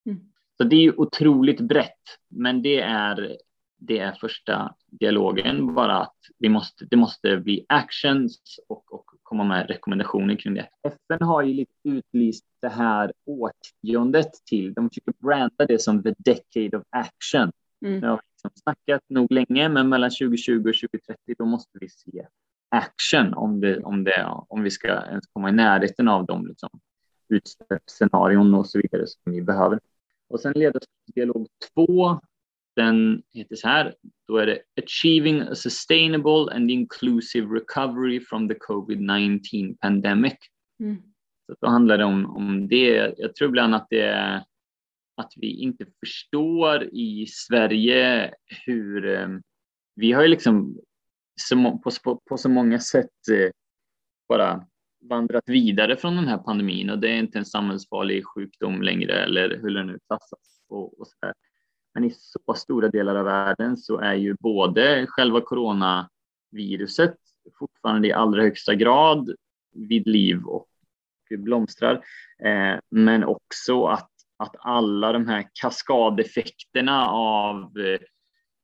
Mm. 0.07 0.21
Så 0.57 0.65
det 0.65 0.77
är 0.77 0.81
ju 0.81 0.93
otroligt 0.97 1.61
brett, 1.61 2.03
men 2.29 2.63
det 2.63 2.81
är 2.81 3.37
det 3.79 3.99
är 3.99 4.13
första 4.13 4.75
dialogen, 4.87 5.75
bara 5.75 5.97
att 5.97 6.17
vi 6.39 6.49
måste, 6.49 6.85
det 6.85 6.97
måste 6.97 7.37
bli 7.37 7.67
actions 7.69 8.41
och, 8.69 8.93
och 8.93 9.05
komma 9.23 9.45
med 9.45 9.67
rekommendationer 9.69 10.37
kring 10.37 10.55
det. 10.55 10.69
FN 10.83 11.27
har 11.27 11.43
ju 11.43 11.55
lite 11.55 11.73
utlyst 11.85 12.45
det 12.61 12.69
här 12.69 13.13
årtiondet 13.27 14.31
till, 14.45 14.75
de 14.75 14.91
försöker 14.91 15.13
branda 15.19 15.67
det 15.67 15.83
som 15.83 16.03
the 16.03 16.15
decade 16.19 16.77
of 16.77 16.85
action. 16.91 17.53
Mm. 17.87 18.03
Jag 18.03 18.11
har 18.11 18.21
liksom 18.33 18.51
snackat 18.55 19.03
nog 19.09 19.33
länge, 19.33 19.69
men 19.69 19.89
mellan 19.89 20.11
2020 20.11 20.57
och 20.57 20.63
2030 20.65 21.35
då 21.39 21.45
måste 21.45 21.79
vi 21.81 21.89
se 21.89 22.27
action 22.69 23.35
om, 23.35 23.61
det, 23.61 23.83
om, 23.83 24.05
det, 24.05 24.27
om 24.49 24.63
vi 24.63 24.71
ska 24.71 24.89
ens 24.89 25.27
komma 25.27 25.49
i 25.49 25.53
närheten 25.53 26.09
av 26.09 26.27
de 26.27 26.47
liksom, 26.47 26.71
utsläppsscenarion 27.29 28.55
och 28.55 28.67
så 28.67 28.79
vidare 28.79 29.07
som 29.07 29.33
vi 29.33 29.43
behöver. 29.43 29.81
Och 30.29 30.41
sen 30.41 30.53
ledarskapsdialog 30.53 31.49
två 31.75 32.21
den 32.79 33.23
heter 33.35 33.57
så 33.57 33.69
här, 33.69 33.95
då 34.29 34.37
är 34.37 34.47
det 34.47 34.63
Achieving 34.83 35.41
a 35.41 35.55
sustainable 35.55 36.55
and 36.55 36.71
inclusive 36.71 37.55
recovery 37.55 38.21
from 38.21 38.49
the 38.49 38.55
covid-19 38.55 39.77
pandemic. 39.81 40.35
Mm. 40.81 41.03
Så 41.47 41.57
då 41.61 41.69
handlar 41.69 41.99
det 41.99 42.05
om, 42.05 42.37
om 42.37 42.69
det. 42.69 43.15
Jag 43.19 43.35
tror 43.35 43.49
ibland 43.49 43.75
att 43.75 43.87
det 43.91 44.03
är 44.03 44.45
att 45.17 45.33
vi 45.37 45.61
inte 45.63 45.87
förstår 46.01 46.85
i 46.85 47.27
Sverige 47.27 48.35
hur 48.67 49.07
eh, 49.07 49.29
vi 49.95 50.13
har 50.13 50.23
ju 50.23 50.29
liksom 50.29 50.81
så, 51.41 51.81
på, 51.85 51.91
på, 52.05 52.23
på 52.29 52.39
så 52.39 52.49
många 52.49 52.79
sätt 52.79 53.29
eh, 53.33 53.51
bara 54.29 54.67
vandrat 55.01 55.45
vidare 55.47 55.97
från 55.97 56.17
den 56.17 56.29
här 56.29 56.39
pandemin 56.39 56.91
och 56.91 56.99
det 56.99 57.09
är 57.09 57.19
inte 57.19 57.39
en 57.39 57.45
samhällsfarlig 57.45 58.27
sjukdom 58.27 58.83
längre 58.83 59.25
eller 59.25 59.59
hur 59.63 59.75
det 59.75 59.85
nu 59.85 59.99
klassas 60.07 60.63
och, 60.69 61.01
och 61.01 61.07
så 61.07 61.15
där. 61.21 61.33
Men 61.95 62.05
i 62.05 62.11
så 62.11 62.55
stora 62.55 62.89
delar 62.89 63.15
av 63.15 63.25
världen 63.25 63.77
så 63.77 63.99
är 63.99 64.15
ju 64.15 64.37
både 64.41 65.07
själva 65.09 65.41
coronaviruset 65.41 67.17
fortfarande 67.59 68.09
i 68.09 68.13
allra 68.13 68.43
högsta 68.43 68.75
grad 68.75 69.31
vid 69.75 70.07
liv 70.07 70.45
och 70.45 70.69
blomstrar, 71.39 72.05
eh, 72.45 72.79
men 72.91 73.25
också 73.25 73.85
att, 73.85 74.11
att 74.37 74.57
alla 74.59 75.13
de 75.13 75.29
här 75.29 75.49
kaskadeffekterna 75.53 77.09
av 77.09 77.79
eh, 77.79 78.01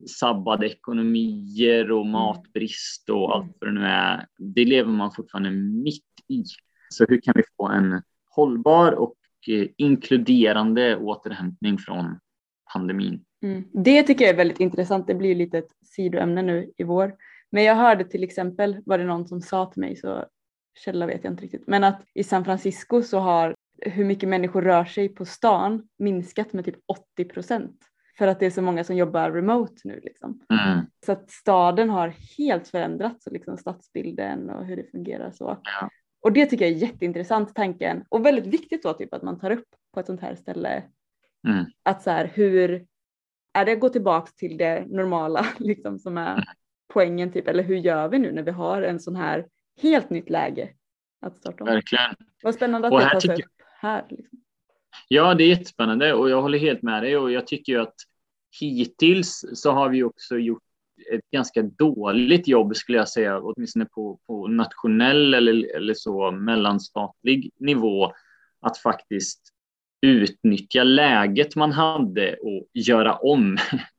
sabbade 0.07 0.65
ekonomier 0.67 1.91
och 1.91 2.01
mm. 2.01 2.11
matbrist 2.11 3.09
och 3.09 3.35
allt 3.35 3.57
vad 3.59 3.69
det 3.69 3.79
nu 3.79 3.85
är, 3.85 4.27
det 4.37 4.65
lever 4.65 4.91
man 4.91 5.11
fortfarande 5.11 5.51
mitt 5.51 6.03
i. 6.27 6.43
Så 6.89 7.05
hur 7.09 7.21
kan 7.21 7.33
vi 7.37 7.43
få 7.57 7.67
en 7.67 8.01
hållbar 8.29 8.91
och 8.91 9.17
eh, 9.47 9.67
inkluderande 9.77 10.97
återhämtning 10.97 11.77
från 11.77 12.19
pandemin. 12.75 13.25
Mm. 13.43 13.63
Det 13.73 14.03
tycker 14.03 14.25
jag 14.25 14.33
är 14.33 14.37
väldigt 14.37 14.59
intressant. 14.59 15.07
Det 15.07 15.15
blir 15.15 15.35
lite 15.35 15.57
ett 15.57 15.71
sidoämne 15.83 16.41
nu 16.41 16.71
i 16.77 16.83
vår. 16.83 17.15
Men 17.49 17.63
jag 17.63 17.75
hörde 17.75 18.03
till 18.03 18.23
exempel, 18.23 18.81
var 18.85 18.97
det 18.97 19.03
någon 19.03 19.27
som 19.27 19.41
sa 19.41 19.65
till 19.65 19.81
mig, 19.81 19.95
så 19.95 20.25
källa 20.77 21.05
vet 21.05 21.23
jag 21.23 21.33
inte 21.33 21.43
riktigt, 21.43 21.67
men 21.67 21.83
att 21.83 22.01
i 22.13 22.23
San 22.23 22.45
Francisco 22.45 23.01
så 23.01 23.19
har 23.19 23.55
hur 23.81 24.05
mycket 24.05 24.29
människor 24.29 24.61
rör 24.61 24.85
sig 24.85 25.09
på 25.09 25.25
stan 25.25 25.87
minskat 25.97 26.53
med 26.53 26.65
typ 26.65 26.75
80 26.87 27.25
procent 27.25 27.77
för 28.17 28.27
att 28.27 28.39
det 28.39 28.45
är 28.45 28.49
så 28.49 28.61
många 28.61 28.83
som 28.83 28.95
jobbar 28.95 29.31
remote 29.31 29.81
nu. 29.83 29.99
Liksom. 30.03 30.41
Mm. 30.49 30.85
Så 31.05 31.11
att 31.11 31.31
staden 31.31 31.89
har 31.89 32.13
helt 32.37 32.67
förändrats, 32.67 33.27
liksom 33.31 33.57
stadsbilden 33.57 34.49
och 34.49 34.65
hur 34.65 34.75
det 34.75 34.91
fungerar 34.91 35.31
så. 35.31 35.57
Ja. 35.63 35.89
Och 36.21 36.33
det 36.33 36.45
tycker 36.45 36.65
jag 36.65 36.73
är 36.73 36.77
jätteintressant 36.77 37.55
tanken 37.55 38.03
och 38.09 38.25
väldigt 38.25 38.47
viktigt 38.47 38.83
då 38.83 38.93
typ 38.93 39.13
att 39.13 39.23
man 39.23 39.39
tar 39.39 39.51
upp 39.51 39.67
på 39.93 39.99
ett 39.99 40.05
sånt 40.05 40.21
här 40.21 40.35
ställe 40.35 40.83
Mm. 41.45 41.65
Att 41.83 42.01
så 42.01 42.09
här, 42.09 42.31
hur 42.33 42.85
är 43.53 43.65
det 43.65 43.71
att 43.71 43.79
gå 43.79 43.89
tillbaka 43.89 44.31
till 44.35 44.57
det 44.57 44.85
normala 44.87 45.45
liksom, 45.59 45.99
som 45.99 46.17
är 46.17 46.33
mm. 46.33 46.45
poängen 46.93 47.31
typ, 47.31 47.47
eller 47.47 47.63
hur 47.63 47.75
gör 47.75 48.07
vi 48.07 48.19
nu 48.19 48.31
när 48.31 48.43
vi 48.43 48.51
har 48.51 48.81
en 48.81 48.99
sån 48.99 49.15
här 49.15 49.47
helt 49.81 50.09
nytt 50.09 50.29
läge 50.29 50.69
att 51.21 51.37
starta 51.37 51.63
om? 51.63 51.69
Verkligen. 51.69 52.15
Vad 52.43 52.55
spännande 52.55 52.87
att 52.87 52.93
och 52.93 52.99
det 52.99 53.09
tas 53.09 53.25
upp 53.25 53.45
här. 53.81 54.05
Liksom. 54.09 54.39
Ja, 55.07 55.33
det 55.33 55.43
är 55.43 55.47
jättespännande 55.47 56.13
och 56.13 56.29
jag 56.29 56.41
håller 56.41 56.57
helt 56.57 56.81
med 56.81 57.03
dig 57.03 57.17
och 57.17 57.31
jag 57.31 57.47
tycker 57.47 57.73
ju 57.73 57.81
att 57.81 57.95
hittills 58.59 59.45
så 59.53 59.71
har 59.71 59.89
vi 59.89 60.03
också 60.03 60.37
gjort 60.37 60.63
ett 61.11 61.29
ganska 61.31 61.61
dåligt 61.61 62.47
jobb 62.47 62.75
skulle 62.75 62.97
jag 62.97 63.09
säga, 63.09 63.39
åtminstone 63.39 63.85
på, 63.85 64.19
på 64.27 64.47
nationell 64.47 65.33
eller, 65.33 65.75
eller 65.75 65.93
så 65.93 66.31
mellanstatlig 66.31 67.51
nivå, 67.59 68.11
att 68.59 68.77
faktiskt 68.77 69.54
utnyttja 70.05 70.83
läget 70.83 71.55
man 71.55 71.71
hade 71.71 72.33
och 72.33 72.67
göra 72.73 73.15
om 73.15 73.57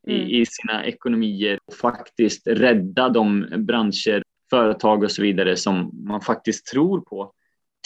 mm. 0.08 0.20
i, 0.28 0.46
sina 0.46 0.84
ekonomier 0.84 1.58
och 1.66 1.74
faktiskt 1.74 2.46
rädda 2.46 3.08
de 3.08 3.46
branscher, 3.56 4.22
företag 4.50 5.04
och 5.04 5.10
så 5.10 5.22
vidare 5.22 5.56
som 5.56 5.90
man 6.06 6.20
faktiskt 6.20 6.66
tror 6.66 7.00
på. 7.00 7.32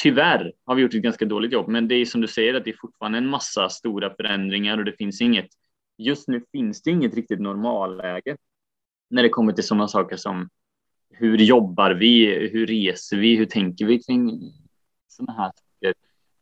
Tyvärr 0.02 0.52
har 0.64 0.74
vi 0.74 0.82
gjort 0.82 0.94
ett 0.94 1.02
ganska 1.02 1.24
dåligt 1.24 1.52
jobb, 1.52 1.68
men 1.68 1.88
det 1.88 1.94
är 1.94 2.04
som 2.04 2.20
du 2.20 2.28
säger 2.28 2.54
att 2.54 2.64
det 2.64 2.70
är 2.70 2.76
fortfarande 2.80 3.18
en 3.18 3.26
massa 3.26 3.68
stora 3.68 4.14
förändringar 4.14 4.78
och 4.78 4.84
det 4.84 4.92
finns 4.92 5.20
inget. 5.20 5.48
Just 5.98 6.28
nu 6.28 6.42
finns 6.52 6.82
det 6.82 6.90
inget 6.90 7.14
riktigt 7.14 7.40
normalläge 7.40 8.36
när 9.10 9.22
det 9.22 9.28
kommer 9.28 9.52
till 9.52 9.64
sådana 9.64 9.88
saker 9.88 10.16
som 10.16 10.48
hur 11.10 11.38
jobbar 11.38 11.90
vi? 11.90 12.26
Hur 12.52 12.66
reser 12.66 13.16
vi? 13.16 13.36
Hur 13.36 13.46
tänker 13.46 13.86
vi 13.86 14.02
kring 14.02 14.52
sådana 15.08 15.32
här 15.32 15.52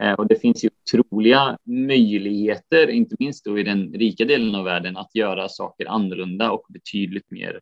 Eh, 0.02 0.12
och 0.12 0.26
det 0.26 0.40
finns 0.40 0.64
ju 0.64 0.70
otroliga 0.94 1.58
möjligheter, 1.64 2.88
inte 2.90 3.16
minst 3.18 3.44
då 3.44 3.58
i 3.58 3.62
den 3.62 3.92
rika 3.92 4.24
delen 4.24 4.54
av 4.54 4.64
världen, 4.64 4.96
att 4.96 5.14
göra 5.14 5.48
saker 5.48 5.86
annorlunda 5.86 6.50
och 6.50 6.66
betydligt 6.68 7.30
mer 7.30 7.60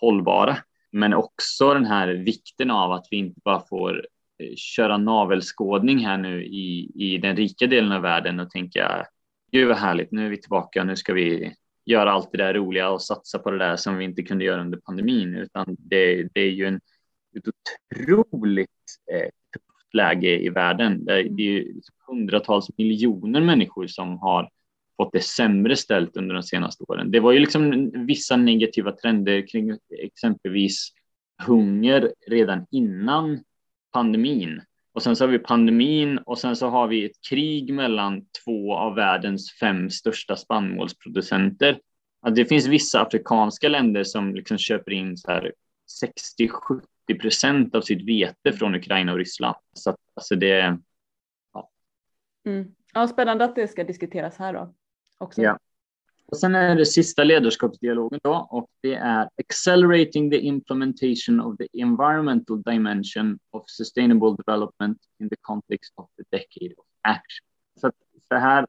hållbara. 0.00 0.56
men 0.92 1.14
också 1.14 1.74
den 1.74 1.84
här 1.84 2.08
vikten 2.08 2.70
av 2.70 2.92
att 2.92 3.06
vi 3.10 3.16
inte 3.16 3.40
bara 3.44 3.60
får 3.60 4.06
eh, 4.38 4.54
köra 4.56 4.96
navelskådning 4.96 5.98
här 5.98 6.18
nu 6.18 6.44
i, 6.44 6.92
i 6.94 7.18
den 7.18 7.36
rika 7.36 7.66
delen 7.66 7.92
av 7.92 8.02
världen 8.02 8.40
och 8.40 8.50
tänka 8.50 9.06
gud 9.52 9.68
vad 9.68 9.76
härligt, 9.76 10.12
nu 10.12 10.26
är 10.26 10.30
vi 10.30 10.40
tillbaka, 10.40 10.84
nu 10.84 10.96
ska 10.96 11.12
vi 11.12 11.54
göra 11.84 12.12
allt 12.12 12.32
det 12.32 12.38
där 12.38 12.54
roliga 12.54 12.90
och 12.90 13.02
satsa 13.02 13.38
på 13.38 13.50
det 13.50 13.58
där 13.58 13.76
som 13.76 13.96
vi 13.96 14.04
inte 14.04 14.22
kunde 14.22 14.44
göra 14.44 14.60
under 14.60 14.78
pandemin, 14.78 15.36
utan 15.36 15.76
det, 15.78 16.28
det 16.34 16.40
är 16.40 16.50
ju 16.50 16.66
en, 16.66 16.80
ett 17.36 17.44
otroligt 17.48 18.70
eh, 19.12 19.28
läge 19.94 20.40
i 20.40 20.48
världen. 20.48 21.04
Det, 21.04 21.12
är 21.12 21.38
ju 21.38 21.74
liksom 21.74 21.94
hundratals 22.06 22.68
miljoner 22.78 23.40
människor 23.40 23.86
som 23.86 24.18
har 24.18 24.50
fått 24.96 25.12
det 25.12 25.20
sämre 25.20 25.76
ställt 25.76 26.16
under 26.16 26.34
de 26.34 26.42
senaste 26.42 26.84
åren. 26.84 27.10
Det 27.10 27.20
var 27.20 27.32
ju 27.32 27.38
liksom 27.38 27.90
vissa 28.06 28.36
negativa 28.36 28.92
trender 28.92 29.46
kring 29.46 29.78
exempelvis 29.98 30.88
hunger 31.42 32.12
redan 32.26 32.66
innan 32.70 33.40
pandemin. 33.92 34.62
Och 34.94 35.02
sen 35.02 35.16
så 35.16 35.24
har 35.24 35.28
vi 35.28 35.38
pandemin 35.38 36.18
och 36.18 36.38
sen 36.38 36.56
så 36.56 36.68
har 36.68 36.88
vi 36.88 37.04
ett 37.04 37.20
krig 37.30 37.74
mellan 37.74 38.26
två 38.44 38.74
av 38.74 38.94
världens 38.94 39.52
fem 39.60 39.90
största 39.90 40.36
spannmålsproducenter. 40.36 41.80
Alltså 42.20 42.42
det 42.42 42.48
finns 42.48 42.66
vissa 42.66 43.00
afrikanska 43.00 43.68
länder 43.68 44.04
som 44.04 44.34
liksom 44.34 44.58
köper 44.58 44.92
in 44.92 45.16
60-70 47.14 47.20
procent 47.20 47.74
av 47.74 47.80
sitt 47.80 48.08
vete 48.08 48.52
från 48.52 48.74
Ukraina 48.74 49.12
och 49.12 49.18
Ryssland. 49.18 49.56
Så 49.72 49.90
att, 49.90 49.96
alltså 50.14 50.36
det. 50.36 50.78
Ja. 51.54 51.70
Mm. 52.46 52.74
ja, 52.94 53.08
spännande 53.08 53.44
att 53.44 53.54
det 53.54 53.68
ska 53.68 53.84
diskuteras 53.84 54.38
här 54.38 54.52
då 54.52 54.74
också. 55.18 55.42
Ja. 55.42 55.58
Och 56.26 56.38
sen 56.38 56.54
är 56.54 56.76
det 56.76 56.86
sista 56.86 57.24
ledarskapsdialogen 57.24 58.20
då 58.22 58.48
och 58.50 58.68
det 58.80 58.94
är 58.94 59.28
accelerating 59.36 60.30
the 60.30 60.38
implementation 60.38 61.40
of 61.40 61.56
the 61.56 61.82
environmental 61.82 62.62
dimension 62.62 63.38
of 63.50 63.62
sustainable 63.66 64.36
development 64.46 64.98
in 65.18 65.28
the 65.28 65.36
context 65.40 65.92
of 65.96 66.06
the 66.16 66.36
decade 66.36 66.74
of 66.78 66.86
action. 67.00 67.46
Så, 67.80 67.86
att, 67.86 67.94
så 68.28 68.34
här 68.34 68.66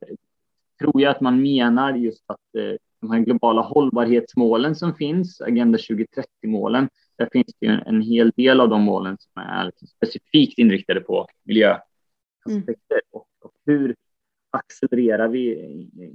tror 0.80 1.02
jag 1.02 1.12
att 1.12 1.22
man 1.22 1.42
menar 1.42 1.94
just 1.94 2.24
att 2.28 2.56
eh, 2.58 2.78
de 3.02 3.12
här 3.12 3.20
globala 3.20 3.62
hållbarhetsmålen 3.62 4.76
som 4.76 4.96
finns, 4.96 5.42
Agenda 5.42 5.78
2030-målen, 5.78 6.90
där 7.24 7.30
finns 7.32 7.56
det 7.60 7.66
ju 7.66 7.80
en 7.86 8.02
hel 8.02 8.32
del 8.36 8.62
av 8.62 8.70
de 8.70 8.82
målen 8.82 9.18
som 9.20 9.42
är 9.42 9.66
liksom 9.66 9.88
specifikt 9.88 10.60
inriktade 10.60 11.02
på 11.02 11.28
miljöaspekter 11.44 12.74
mm. 12.92 13.02
och, 13.12 13.28
och 13.42 13.54
hur 13.66 13.96
accelererar 14.52 15.28
vi 15.28 15.56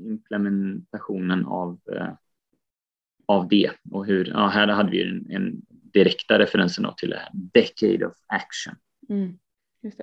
implementationen 0.07 1.47
av, 1.47 1.81
eh, 1.93 2.13
av 3.27 3.49
det. 3.49 3.71
Och 3.91 4.07
hur, 4.07 4.29
ja, 4.29 4.47
här 4.49 4.69
hade 4.69 4.91
vi 4.91 5.03
en, 5.03 5.31
en 5.31 5.63
direkta 5.71 6.39
referensen 6.39 6.87
till 6.97 7.11
det 7.11 7.17
här, 7.17 7.31
Decade 7.33 8.07
of 8.07 8.15
Action. 8.27 8.75
Mm. 9.09 9.39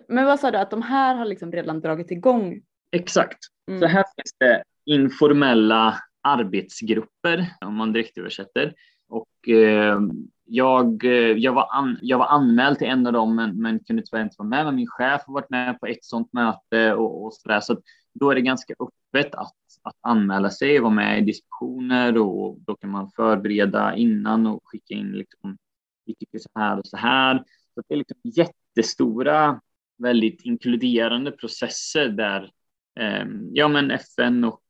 Men 0.08 0.26
vad 0.26 0.40
sa 0.40 0.52
du, 0.52 0.58
att 0.58 0.72
de 0.72 0.82
här 0.82 1.16
har 1.16 1.26
liksom 1.26 1.52
redan 1.52 1.80
dragit 1.80 2.12
igång? 2.12 2.62
Exakt. 2.92 3.40
Mm. 3.68 3.80
Så 3.80 3.88
här 3.88 4.04
finns 4.16 4.36
det 4.40 4.64
informella 4.86 6.00
arbetsgrupper, 6.22 7.46
om 7.62 7.76
man 7.76 7.94
direkt 7.94 8.18
översätter. 8.18 8.74
Och 9.08 9.50
eh, 9.50 10.00
jag, 10.46 11.04
eh, 11.06 11.12
jag, 11.38 11.54
var 11.54 11.68
an, 11.72 12.00
jag 12.02 12.18
var 12.18 12.28
anmäld 12.28 12.78
till 12.78 12.88
en 12.88 13.08
av 13.08 13.14
dem, 13.14 13.36
men, 13.36 13.62
men 13.62 13.80
kunde 13.80 14.04
tyvärr 14.04 14.24
inte 14.24 14.36
vara 14.38 14.50
med. 14.50 14.66
Men 14.66 14.76
min 14.76 14.88
chef 14.88 15.22
har 15.26 15.34
varit 15.34 15.50
med 15.50 15.80
på 15.80 15.86
ett 15.86 16.06
sådant 16.06 16.34
möte 16.34 16.94
och, 16.94 17.26
och 17.26 17.34
så 17.34 17.50
där. 17.50 17.60
Så 17.60 17.82
då 18.14 18.32
är 18.32 18.36
det 18.36 18.42
ganska 18.42 18.74
öppet 18.80 19.36
att, 19.36 19.56
att 19.84 19.98
anmäla 20.02 20.50
sig 20.50 20.78
och 20.78 20.84
vara 20.84 20.94
med 20.94 21.20
i 21.20 21.26
diskussioner 21.26 22.18
och 22.18 22.60
då 22.60 22.76
kan 22.76 22.90
man 22.90 23.12
förbereda 23.16 23.96
innan 23.96 24.48
och 24.48 24.62
skicka 24.64 24.94
in 24.94 25.12
liksom, 25.12 25.58
vi 26.06 26.16
tycker 26.16 26.40
så 26.40 26.50
här 26.56 26.80
och 26.80 26.88
så 26.88 26.98
här. 26.98 27.44
Så 27.76 27.82
det 27.88 27.94
är 27.94 27.98
liksom 27.98 28.18
jättestora, 28.24 29.62
väldigt 29.98 30.42
inkluderande 30.42 31.32
processer 31.32 32.10
där 32.10 32.52
eh, 33.00 33.26
ja, 33.52 33.68
men 33.68 33.92
FN 33.92 34.44
och, 34.44 34.62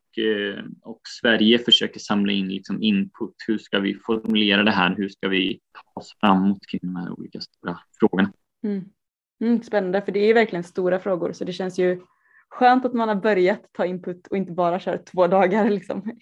och 0.81 1.01
Sverige 1.21 1.59
försöker 1.59 1.99
samla 1.99 2.31
in 2.31 2.47
liksom 2.47 2.83
input. 2.83 3.35
Hur 3.47 3.57
ska 3.57 3.79
vi 3.79 3.95
formulera 3.95 4.63
det 4.63 4.71
här? 4.71 4.95
Hur 4.97 5.09
ska 5.09 5.27
vi 5.27 5.59
ta 5.73 5.99
oss 5.99 6.15
framåt 6.19 6.65
kring 6.67 6.79
de 6.83 6.95
här 6.95 7.19
olika 7.19 7.41
stora 7.41 7.79
frågorna? 7.99 8.31
Mm. 8.63 8.85
Mm, 9.41 9.63
spännande, 9.63 10.01
för 10.01 10.11
det 10.11 10.19
är 10.19 10.33
verkligen 10.33 10.63
stora 10.63 10.99
frågor 10.99 11.33
så 11.33 11.43
det 11.43 11.53
känns 11.53 11.79
ju 11.79 12.01
skönt 12.49 12.85
att 12.85 12.93
man 12.93 13.07
har 13.07 13.15
börjat 13.15 13.61
ta 13.71 13.85
input 13.85 14.27
och 14.27 14.37
inte 14.37 14.51
bara 14.51 14.79
kör 14.79 14.97
två 14.97 15.27
dagar. 15.37 15.69
Liksom, 15.69 16.19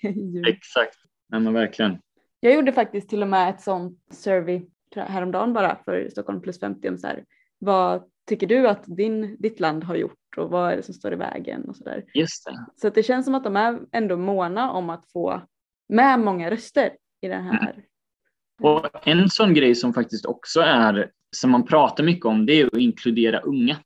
Exakt, 0.47 0.97
ja, 1.27 1.39
men 1.39 1.53
verkligen. 1.53 1.97
Jag 2.39 2.53
gjorde 2.53 2.71
faktiskt 2.71 3.10
till 3.10 3.21
och 3.21 3.27
med 3.27 3.49
ett 3.49 3.62
sånt 3.62 3.99
survey 4.12 4.62
häromdagen 4.95 5.53
bara 5.53 5.77
för 5.86 6.10
Stockholm 6.10 6.41
plus 6.41 6.60
50 6.60 6.89
om 6.89 6.97
så 6.97 7.08
här, 7.08 7.25
vad 7.60 8.03
tycker 8.25 8.47
du 8.47 8.67
att 8.67 8.83
din, 8.88 9.38
ditt 9.39 9.59
land 9.59 9.83
har 9.83 9.95
gjort 9.95 10.38
och 10.38 10.49
vad 10.49 10.71
är 10.71 10.77
det 10.77 10.83
som 10.83 10.93
står 10.93 11.13
i 11.13 11.15
vägen 11.15 11.69
och 11.69 11.75
så 11.75 11.83
där. 11.83 12.05
Just 12.13 12.45
det. 12.45 12.65
Så 12.75 12.89
det 12.89 13.03
känns 13.03 13.25
som 13.25 13.36
att 13.36 13.43
de 13.43 13.55
är 13.55 13.79
ändå 13.91 14.17
måna 14.17 14.71
om 14.71 14.89
att 14.89 15.12
få 15.12 15.41
med 15.89 16.19
många 16.19 16.51
röster 16.51 16.97
i 17.21 17.27
den 17.27 17.43
här. 17.43 17.71
Mm. 17.71 17.83
Och 18.62 19.07
en 19.07 19.29
sån 19.29 19.53
grej 19.53 19.75
som 19.75 19.93
faktiskt 19.93 20.25
också 20.25 20.62
är 20.62 21.12
som 21.36 21.51
man 21.51 21.65
pratar 21.65 22.03
mycket 22.03 22.25
om 22.25 22.45
det 22.45 22.53
är 22.62 22.65
att 22.65 22.77
inkludera 22.77 23.39
unga. 23.39 23.77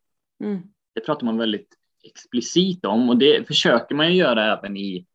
Mm. 0.44 0.62
Det 0.96 1.02
pratar 1.02 1.26
man 1.26 1.38
väldigt 1.38 1.76
explicit 2.04 2.86
om 2.86 3.10
och 3.10 3.18
det 3.18 3.48
försöker 3.48 3.96
man 3.96 4.08
ju 4.08 4.20
göra 4.20 4.58
även 4.58 4.78
i, 4.78 5.06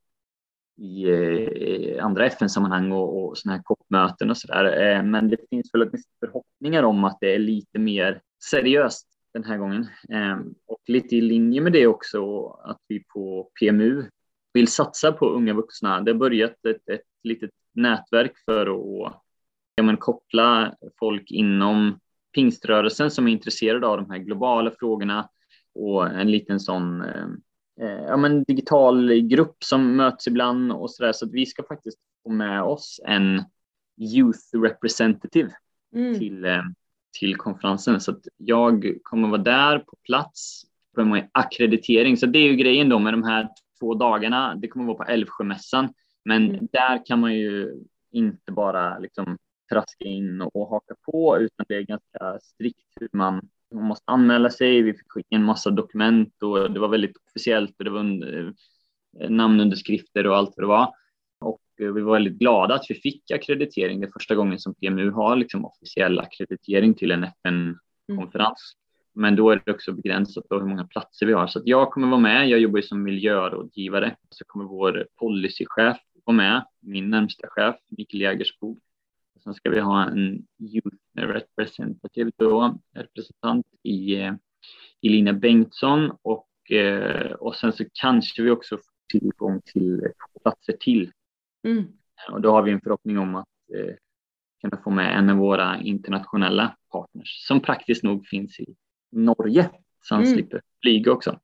i 0.81 1.05
eh, 1.05 2.05
andra 2.05 2.27
FN-sammanhang 2.27 2.93
och, 2.93 3.25
och 3.25 3.39
sådana 3.39 3.57
här 3.57 3.63
COP-möten 3.63 4.31
och 4.31 4.37
sådär. 4.37 4.65
Eh, 4.65 5.03
men 5.03 5.29
det 5.29 5.37
finns 5.51 5.71
väl 5.75 5.91
förhoppningar 6.21 6.83
om 6.83 7.05
att 7.05 7.19
det 7.21 7.35
är 7.35 7.39
lite 7.39 7.79
mer 7.79 8.21
seriöst 8.51 9.09
den 9.35 9.45
här 9.45 9.59
gången. 9.59 9.89
Eh, 10.09 10.39
och 10.67 10.81
lite 10.87 11.17
i 11.17 11.21
linje 11.21 11.61
med 11.61 11.73
det 11.73 11.87
också 11.87 12.47
att 12.49 12.81
vi 12.89 13.05
på 13.05 13.51
PMU 13.61 14.05
vill 14.53 14.69
satsa 14.69 15.13
på 15.13 15.29
unga 15.29 15.55
vuxna. 15.55 16.01
Det 16.01 16.11
har 16.11 16.19
börjat 16.19 16.67
ett, 16.67 16.89
ett 16.89 17.07
litet 17.23 17.51
nätverk 17.75 18.33
för 18.45 18.67
att 18.67 19.23
ja, 19.75 19.83
men, 19.83 19.97
koppla 19.97 20.75
folk 20.99 21.31
inom 21.31 22.01
pingströrelsen 22.35 23.11
som 23.11 23.29
är 23.29 23.33
intresserade 23.33 23.87
av 23.87 23.97
de 23.97 24.11
här 24.11 24.19
globala 24.19 24.71
frågorna 24.71 25.29
och 25.75 26.07
en 26.07 26.31
liten 26.31 26.61
sån 26.61 27.03
eh, 27.03 27.27
eh, 27.81 28.03
ja, 28.03 28.17
men 28.17 28.45
digital 28.45 29.21
grupp 29.21 29.65
som 29.65 29.97
möts 29.97 30.27
ibland 30.27 30.73
och 30.73 30.91
så 30.91 31.03
där. 31.03 31.13
Så 31.13 31.27
att 31.27 31.33
vi 31.33 31.47
ska 31.47 31.63
faktiskt 31.63 31.99
få 32.23 32.31
med 32.31 32.63
oss 32.63 33.01
en 33.05 33.43
youth 33.99 34.63
representative 34.63 35.51
mm. 35.95 36.19
till, 36.19 36.45
eh, 36.45 36.63
till 37.19 37.37
konferensen. 37.37 38.01
Så 38.01 38.11
att 38.11 38.29
jag 38.37 38.99
kommer 39.03 39.29
vara 39.29 39.43
där 39.43 39.79
på 39.79 39.97
plats 40.05 40.63
på 40.95 41.23
akkreditering. 41.33 42.17
Så 42.17 42.27
det 42.27 42.39
är 42.39 42.51
ju 42.51 42.57
grejen 42.57 42.89
då 42.89 42.99
med 42.99 43.13
de 43.13 43.23
här 43.23 43.49
två 43.81 43.95
dagarna. 43.95 44.55
Det 44.55 44.69
kommer 44.69 44.87
vara 44.87 44.97
på 44.97 45.05
Älvsjömässan, 45.05 45.89
men 46.25 46.51
mm. 46.51 46.69
där 46.73 47.07
kan 47.07 47.21
man 47.21 47.35
ju 47.35 47.83
inte 48.11 48.53
bara 48.53 48.99
liksom 48.99 49.39
traska 49.73 50.05
in 50.05 50.41
och 50.41 50.69
haka 50.69 50.95
på, 51.13 51.39
utan 51.41 51.67
det 51.69 51.75
är 51.75 51.83
ganska 51.83 52.39
strikt 52.43 52.87
hur 53.01 53.09
man 53.13 53.49
man 53.75 53.85
måste 53.85 54.05
anmäla 54.07 54.51
sig. 54.51 54.83
Vi 54.83 54.93
fick 54.93 55.13
skicka 55.13 55.37
en 55.37 55.45
massa 55.45 55.71
dokument 55.71 56.43
och 56.43 56.71
det 56.71 56.81
var 56.81 56.89
väldigt 56.89 57.17
officiellt 57.17 57.75
och 57.79 57.85
det 57.85 57.91
var 57.91 58.01
eh, 58.01 59.31
namnunderskrifter 59.31 60.27
och 60.27 60.37
allt 60.37 60.53
vad 60.57 60.65
det 60.65 60.69
var. 60.69 60.95
Eh, 61.83 61.93
vi 61.93 62.01
var 62.01 62.13
väldigt 62.13 62.39
glada 62.39 62.75
att 62.75 62.87
vi 62.89 62.95
fick 62.95 63.31
akkreditering. 63.31 64.01
Det 64.01 64.07
är 64.07 64.13
första 64.13 64.35
gången 64.35 64.59
som 64.59 64.75
PMU 64.75 65.11
har 65.11 65.37
liksom 65.37 65.65
officiell 65.65 66.19
akkreditering 66.19 66.95
till 66.95 67.11
en 67.11 67.25
FN-konferens. 67.25 68.75
Mm. 68.75 68.83
Men 69.15 69.37
då 69.37 69.51
är 69.51 69.63
det 69.65 69.73
också 69.73 69.93
begränsat 69.93 70.49
på 70.49 70.59
hur 70.59 70.67
många 70.67 70.87
platser 70.87 71.27
vi 71.27 71.33
har. 71.33 71.47
Så 71.47 71.61
jag 71.65 71.91
kommer 71.91 72.09
vara 72.09 72.21
med. 72.21 72.49
Jag 72.49 72.61
jobbar 72.61 72.79
ju 72.79 72.83
som 72.83 73.03
miljörådgivare. 73.03 74.17
Så 74.31 74.45
kommer 74.45 74.65
vår 74.65 75.07
policychef 75.17 75.97
vara 76.25 76.37
med, 76.37 76.65
min 76.81 77.11
närmsta 77.11 77.49
chef, 77.51 77.77
Mikael 77.91 78.21
Jägerskog. 78.21 78.81
Sen 79.45 79.55
ska 79.55 79.71
vi 79.71 79.81
ha 79.81 80.05
en 80.05 80.47
youth 80.59 80.97
representative 81.17 82.31
då, 82.37 82.79
representant 82.95 83.67
i, 83.83 84.15
i 85.01 85.09
Lina 85.09 85.33
Bengtsson 85.33 86.13
och, 86.23 86.73
eh, 86.73 87.33
och 87.33 87.57
sen 87.57 87.73
så 87.73 87.85
kanske 87.93 88.43
vi 88.43 88.51
också 88.51 88.77
får 88.77 89.19
tillgång 89.19 89.61
till 89.65 90.01
två 90.01 90.41
platser 90.43 90.73
till. 90.81 91.11
Mm. 91.65 91.85
Och 92.31 92.41
då 92.41 92.51
har 92.51 92.63
vi 92.63 92.73
en 92.73 92.81
förhoppning 92.81 93.19
om 93.19 93.35
att 93.35 93.47
eh, 93.75 93.95
kunna 94.61 94.83
få 94.83 94.91
med 94.91 95.19
en 95.19 95.31
av 95.31 95.37
våra 95.37 95.81
internationella 95.81 96.77
partners 96.93 97.47
som 97.47 97.61
praktiskt 97.61 98.03
nog 98.03 98.27
finns 98.27 98.61
i 98.61 98.75
Norge 99.11 99.71
så 100.03 100.15
han 100.15 100.25
mm. 100.25 100.35
slipper 100.35 100.61
flyga 100.83 101.13
också. 101.13 101.39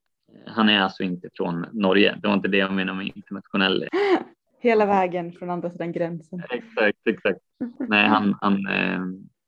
Han 0.45 0.69
är 0.69 0.79
alltså 0.79 1.03
inte 1.03 1.29
från 1.33 1.65
Norge. 1.71 2.17
Det 2.21 2.27
var 2.27 2.35
inte 2.35 2.47
det 2.47 2.57
jag 2.57 2.73
menade 2.73 2.97
med 2.97 3.11
internationell. 3.15 3.87
Hela 4.61 4.85
vägen 4.85 5.31
från 5.31 5.49
andra 5.49 5.69
sidan 5.69 5.91
gränsen. 5.91 6.43
Exakt, 6.49 7.07
exakt. 7.07 7.39
Nej, 7.79 8.07
han, 8.07 8.35
han 8.41 8.67
eh, 8.67 9.01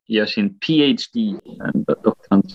gör 0.07 0.25
sin 0.25 0.59
PhD, 0.59 1.39
doktorand. 2.03 2.45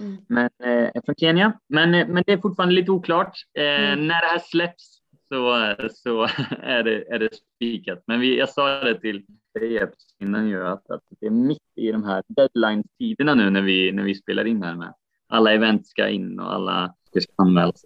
Mm. 0.00 0.16
Men, 0.28 0.50
eh, 0.64 1.02
från 1.04 1.14
Kenya. 1.14 1.52
Men, 1.68 1.94
eh, 1.94 2.08
men 2.08 2.22
det 2.26 2.32
är 2.32 2.38
fortfarande 2.38 2.74
lite 2.74 2.90
oklart. 2.90 3.38
Eh, 3.58 3.92
mm. 3.92 4.06
När 4.06 4.20
det 4.20 4.26
här 4.26 4.38
släpps 4.38 5.01
så, 5.32 5.76
så 5.94 6.22
är 6.62 6.82
det, 6.82 7.14
är 7.14 7.18
det 7.18 7.28
spikat. 7.56 8.02
Men 8.06 8.20
vi, 8.20 8.38
jag 8.38 8.48
sa 8.48 8.84
det 8.84 9.00
till, 9.00 9.24
dig 9.54 9.88
innan 10.20 10.48
ju 10.48 10.66
att, 10.66 10.90
att 10.90 11.02
det 11.20 11.26
är 11.26 11.30
mitt 11.30 11.58
i 11.76 11.92
de 11.92 12.04
här 12.04 12.22
deadline-tiderna 12.28 13.34
nu 13.34 13.50
när 13.50 13.62
vi, 13.62 13.92
när 13.92 14.02
vi 14.02 14.14
spelar 14.14 14.44
in 14.44 14.62
här 14.62 14.74
med 14.74 14.94
alla 15.28 15.52
event 15.52 15.86
ska 15.86 16.08
in 16.08 16.40
och 16.40 16.54
alla 16.54 16.94
ska 17.10 17.20
anmälas. 17.36 17.82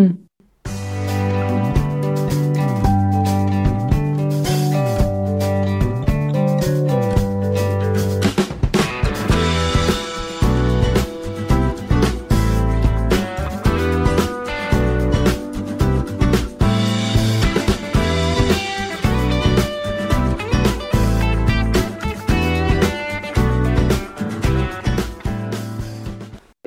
Mm. 0.00 0.16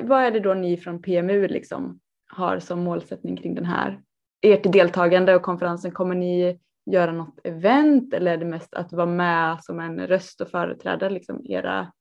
Vad 0.08 0.22
är 0.22 0.30
det 0.30 0.40
då 0.40 0.54
ni 0.54 0.76
från 0.76 1.02
PMU 1.02 1.48
liksom 1.48 2.00
har 2.30 2.58
som 2.58 2.80
målsättning 2.80 3.36
kring 3.36 3.54
den 3.54 3.64
här 3.64 4.00
ert 4.40 4.72
deltagande 4.72 5.34
och 5.34 5.42
konferensen? 5.42 5.90
Kommer 5.90 6.14
ni 6.14 6.58
göra 6.90 7.12
något 7.12 7.40
event 7.44 8.14
eller 8.14 8.32
är 8.32 8.36
det 8.36 8.44
mest 8.44 8.74
att 8.74 8.92
vara 8.92 9.06
med 9.06 9.64
som 9.64 9.80
en 9.80 10.06
röst 10.06 10.40
och 10.40 10.48
företräda 10.48 11.08
liksom 11.08 11.46
era 11.46 11.92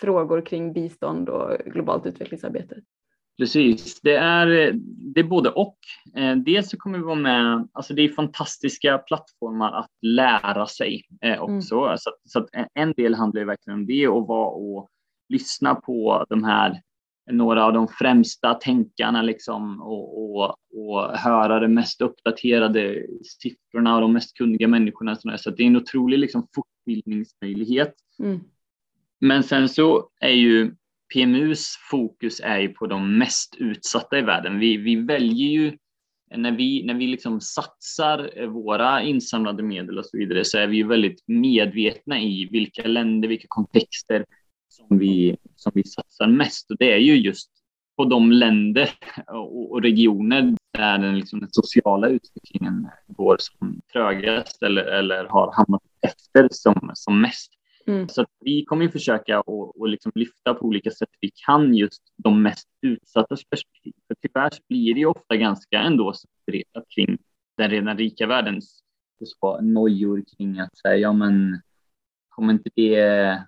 frågor 0.00 0.46
kring 0.46 0.72
bistånd 0.72 1.28
och 1.28 1.58
globalt 1.58 2.06
utvecklingsarbete? 2.06 2.76
Precis, 3.38 4.00
det 4.00 4.16
är, 4.16 4.72
det 5.14 5.20
är 5.20 5.24
både 5.24 5.50
och. 5.50 5.78
Eh, 6.16 6.36
dels 6.36 6.70
så 6.70 6.76
kommer 6.76 6.98
vi 6.98 7.04
vara 7.04 7.14
med, 7.14 7.68
alltså 7.72 7.94
det 7.94 8.02
är 8.02 8.08
fantastiska 8.08 8.98
plattformar 8.98 9.72
att 9.72 9.90
lära 10.02 10.66
sig 10.66 11.02
eh, 11.22 11.42
också. 11.42 11.76
Mm. 11.76 11.98
Så, 11.98 12.10
så 12.24 12.46
en 12.74 12.92
del 12.92 13.14
handlar 13.14 13.44
verkligen 13.44 13.78
om 13.78 13.86
det 13.86 14.08
och 14.08 14.26
vara 14.26 14.48
och 14.48 14.88
lyssna 15.28 15.74
på 15.74 16.26
de 16.28 16.44
här 16.44 16.82
några 17.30 17.64
av 17.64 17.72
de 17.72 17.88
främsta 17.88 18.54
tänkarna 18.54 19.22
liksom 19.22 19.82
och, 19.82 20.36
och, 20.36 20.56
och 20.74 21.18
höra 21.18 21.60
de 21.60 21.68
mest 21.68 22.00
uppdaterade 22.00 23.06
siffrorna 23.42 23.94
och 23.94 24.00
de 24.00 24.12
mest 24.12 24.36
kunniga 24.36 24.68
människorna. 24.68 25.38
Så 25.38 25.50
det 25.50 25.62
är 25.62 25.66
en 25.66 25.76
otrolig 25.76 26.18
liksom 26.18 26.46
fortbildningsmöjlighet. 26.54 27.94
Mm. 28.18 28.40
Men 29.20 29.42
sen 29.42 29.68
så 29.68 30.08
är 30.20 30.32
ju 30.32 30.74
PMUs 31.14 31.76
fokus 31.90 32.40
är 32.44 32.58
ju 32.58 32.68
på 32.68 32.86
de 32.86 33.18
mest 33.18 33.54
utsatta 33.58 34.18
i 34.18 34.22
världen. 34.22 34.58
Vi, 34.58 34.76
vi 34.76 34.96
väljer 34.96 35.48
ju 35.48 35.78
när 36.36 36.52
vi, 36.52 36.82
när 36.82 36.94
vi 36.94 37.06
liksom 37.06 37.40
satsar 37.40 38.46
våra 38.46 39.02
insamlade 39.02 39.62
medel 39.62 39.98
och 39.98 40.06
så 40.06 40.18
vidare 40.18 40.44
så 40.44 40.58
är 40.58 40.66
vi 40.66 40.76
ju 40.76 40.86
väldigt 40.86 41.24
medvetna 41.26 42.20
i 42.20 42.48
vilka 42.52 42.82
länder, 42.82 43.28
vilka 43.28 43.46
kontexter 43.48 44.24
som 44.72 44.98
vi, 44.98 45.36
som 45.56 45.72
vi 45.74 45.84
satsar 45.84 46.26
mest 46.26 46.70
och 46.70 46.76
det 46.78 46.92
är 46.92 46.98
ju 46.98 47.16
just 47.16 47.50
på 47.96 48.04
de 48.04 48.32
länder 48.32 48.90
och, 49.70 49.82
regioner 49.82 50.56
där 50.72 50.98
den, 50.98 51.18
liksom, 51.18 51.40
den 51.40 51.48
sociala 51.52 52.08
utvecklingen 52.08 52.88
går 53.06 53.36
som 53.40 53.80
trögast 53.92 54.62
eller, 54.62 54.84
eller 54.84 55.24
har 55.24 55.52
hamnat 55.52 55.82
efter 56.02 56.48
som, 56.52 56.90
som 56.94 57.20
mest. 57.20 57.52
Mm. 57.86 58.08
Så 58.08 58.26
vi 58.40 58.64
kommer 58.64 58.84
att 58.84 58.92
försöka 58.92 59.40
och, 59.40 59.80
och 59.80 59.88
liksom 59.88 60.12
lyfta 60.14 60.54
på 60.54 60.66
olika 60.66 60.90
sätt 60.90 61.08
vi 61.20 61.30
kan 61.46 61.74
just 61.74 62.02
de 62.16 62.42
mest 62.42 62.68
utsattas 62.82 63.44
perspektiv. 63.44 63.92
För 64.06 64.14
tyvärr 64.22 64.50
blir 64.68 64.94
det 64.94 65.00
ju 65.00 65.06
ofta 65.06 65.36
ganska 65.36 65.80
ändå 65.80 66.12
separerat 66.12 66.84
kring 66.94 67.18
den 67.56 67.70
redan 67.70 67.98
rika 67.98 68.26
världens 68.26 68.82
nojor 69.60 70.22
kring 70.36 70.58
att 70.58 70.78
säga 70.78 70.96
ja 70.96 71.12
men 71.12 71.60
kommer 72.28 72.52
inte 72.52 72.70
det 72.74 73.42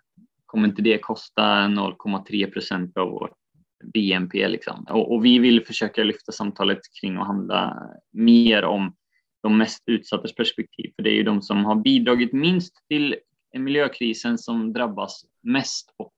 kommer 0.55 0.69
inte 0.69 0.83
det 0.83 0.99
kosta 0.99 1.43
0,3 1.43 2.51
procent 2.51 2.97
av 2.97 3.11
vårt 3.11 3.37
BNP 3.85 4.49
liksom? 4.49 4.87
Och, 4.91 5.15
och, 5.15 5.25
vi 5.25 5.39
vill 5.39 5.67
försöka 5.67 6.05
lyfta 6.05 6.33
samtalet 6.33 6.79
kring 7.01 7.17
att 7.17 7.27
handla 7.27 7.91
mer 8.13 8.65
om 8.65 8.95
de 9.43 9.59
mest 9.59 9.83
utsattas 9.87 10.35
perspektiv, 10.35 10.93
för 10.97 11.03
det 11.03 11.11
är 11.11 11.15
ju 11.15 11.23
de 11.23 11.43
som 11.43 11.65
har 11.65 11.75
bidragit 11.75 12.33
minst 12.33 12.75
till 12.89 13.17
miljökrisen 13.59 14.39
som 14.39 14.73
drabbas 14.73 15.25
mest 15.43 15.95
och 15.97 16.15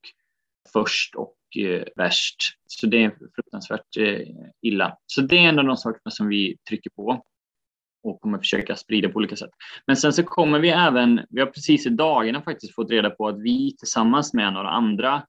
först 0.72 1.14
och 1.14 1.37
eh, 1.59 1.85
värst. 1.96 2.37
Så 2.66 2.87
det 2.87 3.05
är 3.05 3.11
fruktansvärt 3.35 3.96
eh, 3.99 4.29
illa. 4.62 4.96
Så 5.07 5.20
det 5.20 5.38
är 5.38 5.49
en 5.49 5.59
av 5.59 5.64
de 5.64 5.77
sakerna 5.77 6.11
som 6.11 6.29
vi 6.29 6.57
trycker 6.68 6.90
på 6.90 7.25
och 8.06 8.20
kommer 8.20 8.38
försöka 8.38 8.76
sprida 8.76 9.08
på 9.08 9.16
olika 9.16 9.36
sätt. 9.36 9.50
Men 9.86 9.96
sen 9.96 10.12
så 10.12 10.22
kommer 10.22 10.58
vi 10.58 10.70
även, 10.70 11.20
vi 11.28 11.40
har 11.40 11.46
precis 11.46 11.86
i 11.86 11.90
dagarna 11.90 12.42
faktiskt 12.42 12.74
fått 12.74 12.90
reda 12.90 13.10
på 13.10 13.28
att 13.28 13.40
vi 13.40 13.76
tillsammans 13.76 14.34
med 14.34 14.52
några 14.52 14.68
andra 14.68 15.22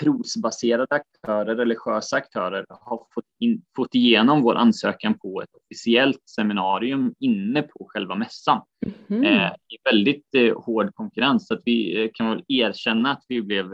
trosbaserade 0.00 0.94
aktörer, 0.94 1.56
religiösa 1.56 2.16
aktörer, 2.16 2.66
har 2.68 3.06
fått, 3.14 3.24
in, 3.40 3.62
fått 3.76 3.94
igenom 3.94 4.42
vår 4.42 4.54
ansökan 4.54 5.18
på 5.18 5.42
ett 5.42 5.54
officiellt 5.62 6.28
seminarium 6.28 7.14
inne 7.18 7.62
på 7.62 7.86
själva 7.88 8.14
mässan. 8.14 8.60
Mm. 9.08 9.24
Eh, 9.24 9.50
I 9.52 9.76
väldigt 9.84 10.34
eh, 10.34 10.62
hård 10.62 10.94
konkurrens, 10.94 11.46
så 11.46 11.54
att 11.54 11.62
vi 11.64 12.02
eh, 12.02 12.10
kan 12.14 12.30
väl 12.30 12.44
erkänna 12.48 13.12
att 13.12 13.24
vi 13.28 13.42
blev 13.42 13.66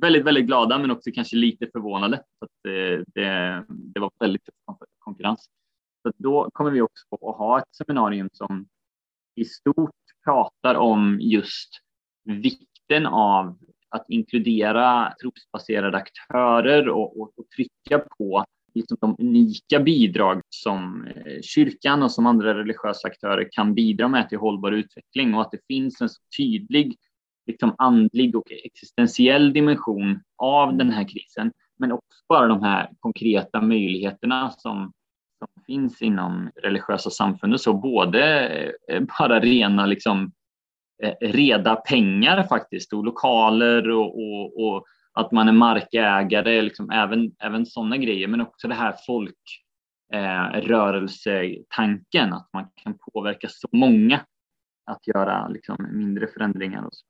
väldigt, 0.00 0.24
väldigt 0.24 0.46
glada, 0.46 0.78
men 0.78 0.90
också 0.90 1.10
kanske 1.14 1.36
lite 1.36 1.66
förvånade. 1.72 2.16
Att, 2.16 2.66
eh, 2.68 3.04
det, 3.06 3.64
det 3.68 4.00
var 4.00 4.10
väldigt 4.20 4.48
konkurrens. 4.98 5.48
Så 6.02 6.12
då 6.16 6.50
kommer 6.52 6.70
vi 6.70 6.80
också 6.80 7.04
att 7.14 7.36
ha 7.36 7.58
ett 7.58 7.74
seminarium 7.76 8.28
som 8.32 8.66
i 9.34 9.44
stort 9.44 9.90
pratar 10.24 10.74
om 10.74 11.18
just 11.20 11.70
vikten 12.24 13.06
av 13.06 13.58
att 13.88 14.04
inkludera 14.08 15.14
trosbaserade 15.22 15.96
aktörer 15.96 16.88
och, 16.88 17.20
och, 17.20 17.32
och 17.36 17.48
trycka 17.56 17.98
på 18.18 18.44
liksom 18.74 18.96
de 19.00 19.16
unika 19.18 19.80
bidrag 19.80 20.40
som 20.48 21.06
eh, 21.06 21.40
kyrkan 21.42 22.02
och 22.02 22.12
som 22.12 22.26
andra 22.26 22.54
religiösa 22.58 23.08
aktörer 23.08 23.48
kan 23.52 23.74
bidra 23.74 24.08
med 24.08 24.28
till 24.28 24.38
hållbar 24.38 24.72
utveckling. 24.72 25.34
Och 25.34 25.40
att 25.40 25.50
det 25.50 25.66
finns 25.68 26.00
en 26.00 26.08
så 26.08 26.20
tydlig 26.36 26.96
liksom 27.46 27.74
andlig 27.78 28.36
och 28.36 28.52
existentiell 28.52 29.52
dimension 29.52 30.20
av 30.36 30.76
den 30.76 30.90
här 30.90 31.08
krisen, 31.08 31.52
men 31.78 31.92
också 31.92 32.24
bara 32.28 32.46
de 32.46 32.62
här 32.62 32.90
konkreta 33.00 33.60
möjligheterna 33.60 34.50
som 34.50 34.92
finns 35.66 36.02
inom 36.02 36.50
religiösa 36.62 37.10
samfund 37.10 37.54
och 37.54 37.60
så, 37.60 37.74
både 37.74 38.48
eh, 38.88 39.02
bara 39.18 39.40
rena 39.40 39.86
liksom, 39.86 40.32
eh, 41.02 41.14
reda 41.20 41.76
pengar 41.76 42.42
faktiskt 42.42 42.92
och 42.92 43.04
lokaler 43.04 43.90
och, 43.90 44.18
och, 44.18 44.66
och 44.66 44.84
att 45.12 45.32
man 45.32 45.48
är 45.48 45.52
markägare, 45.52 46.62
liksom, 46.62 46.90
även, 46.90 47.32
även 47.38 47.66
sådana 47.66 47.96
grejer, 47.96 48.28
men 48.28 48.40
också 48.40 48.68
det 48.68 48.74
här 48.74 48.94
folkrörelsetanken, 50.12 52.28
eh, 52.28 52.36
att 52.36 52.48
man 52.52 52.66
kan 52.82 52.98
påverka 52.98 53.48
så 53.50 53.68
många 53.72 54.20
att 54.86 55.06
göra 55.06 55.48
liksom, 55.48 55.76
mindre 55.92 56.26
förändringar 56.26 56.84
och 56.84 56.94
så. 56.94 57.06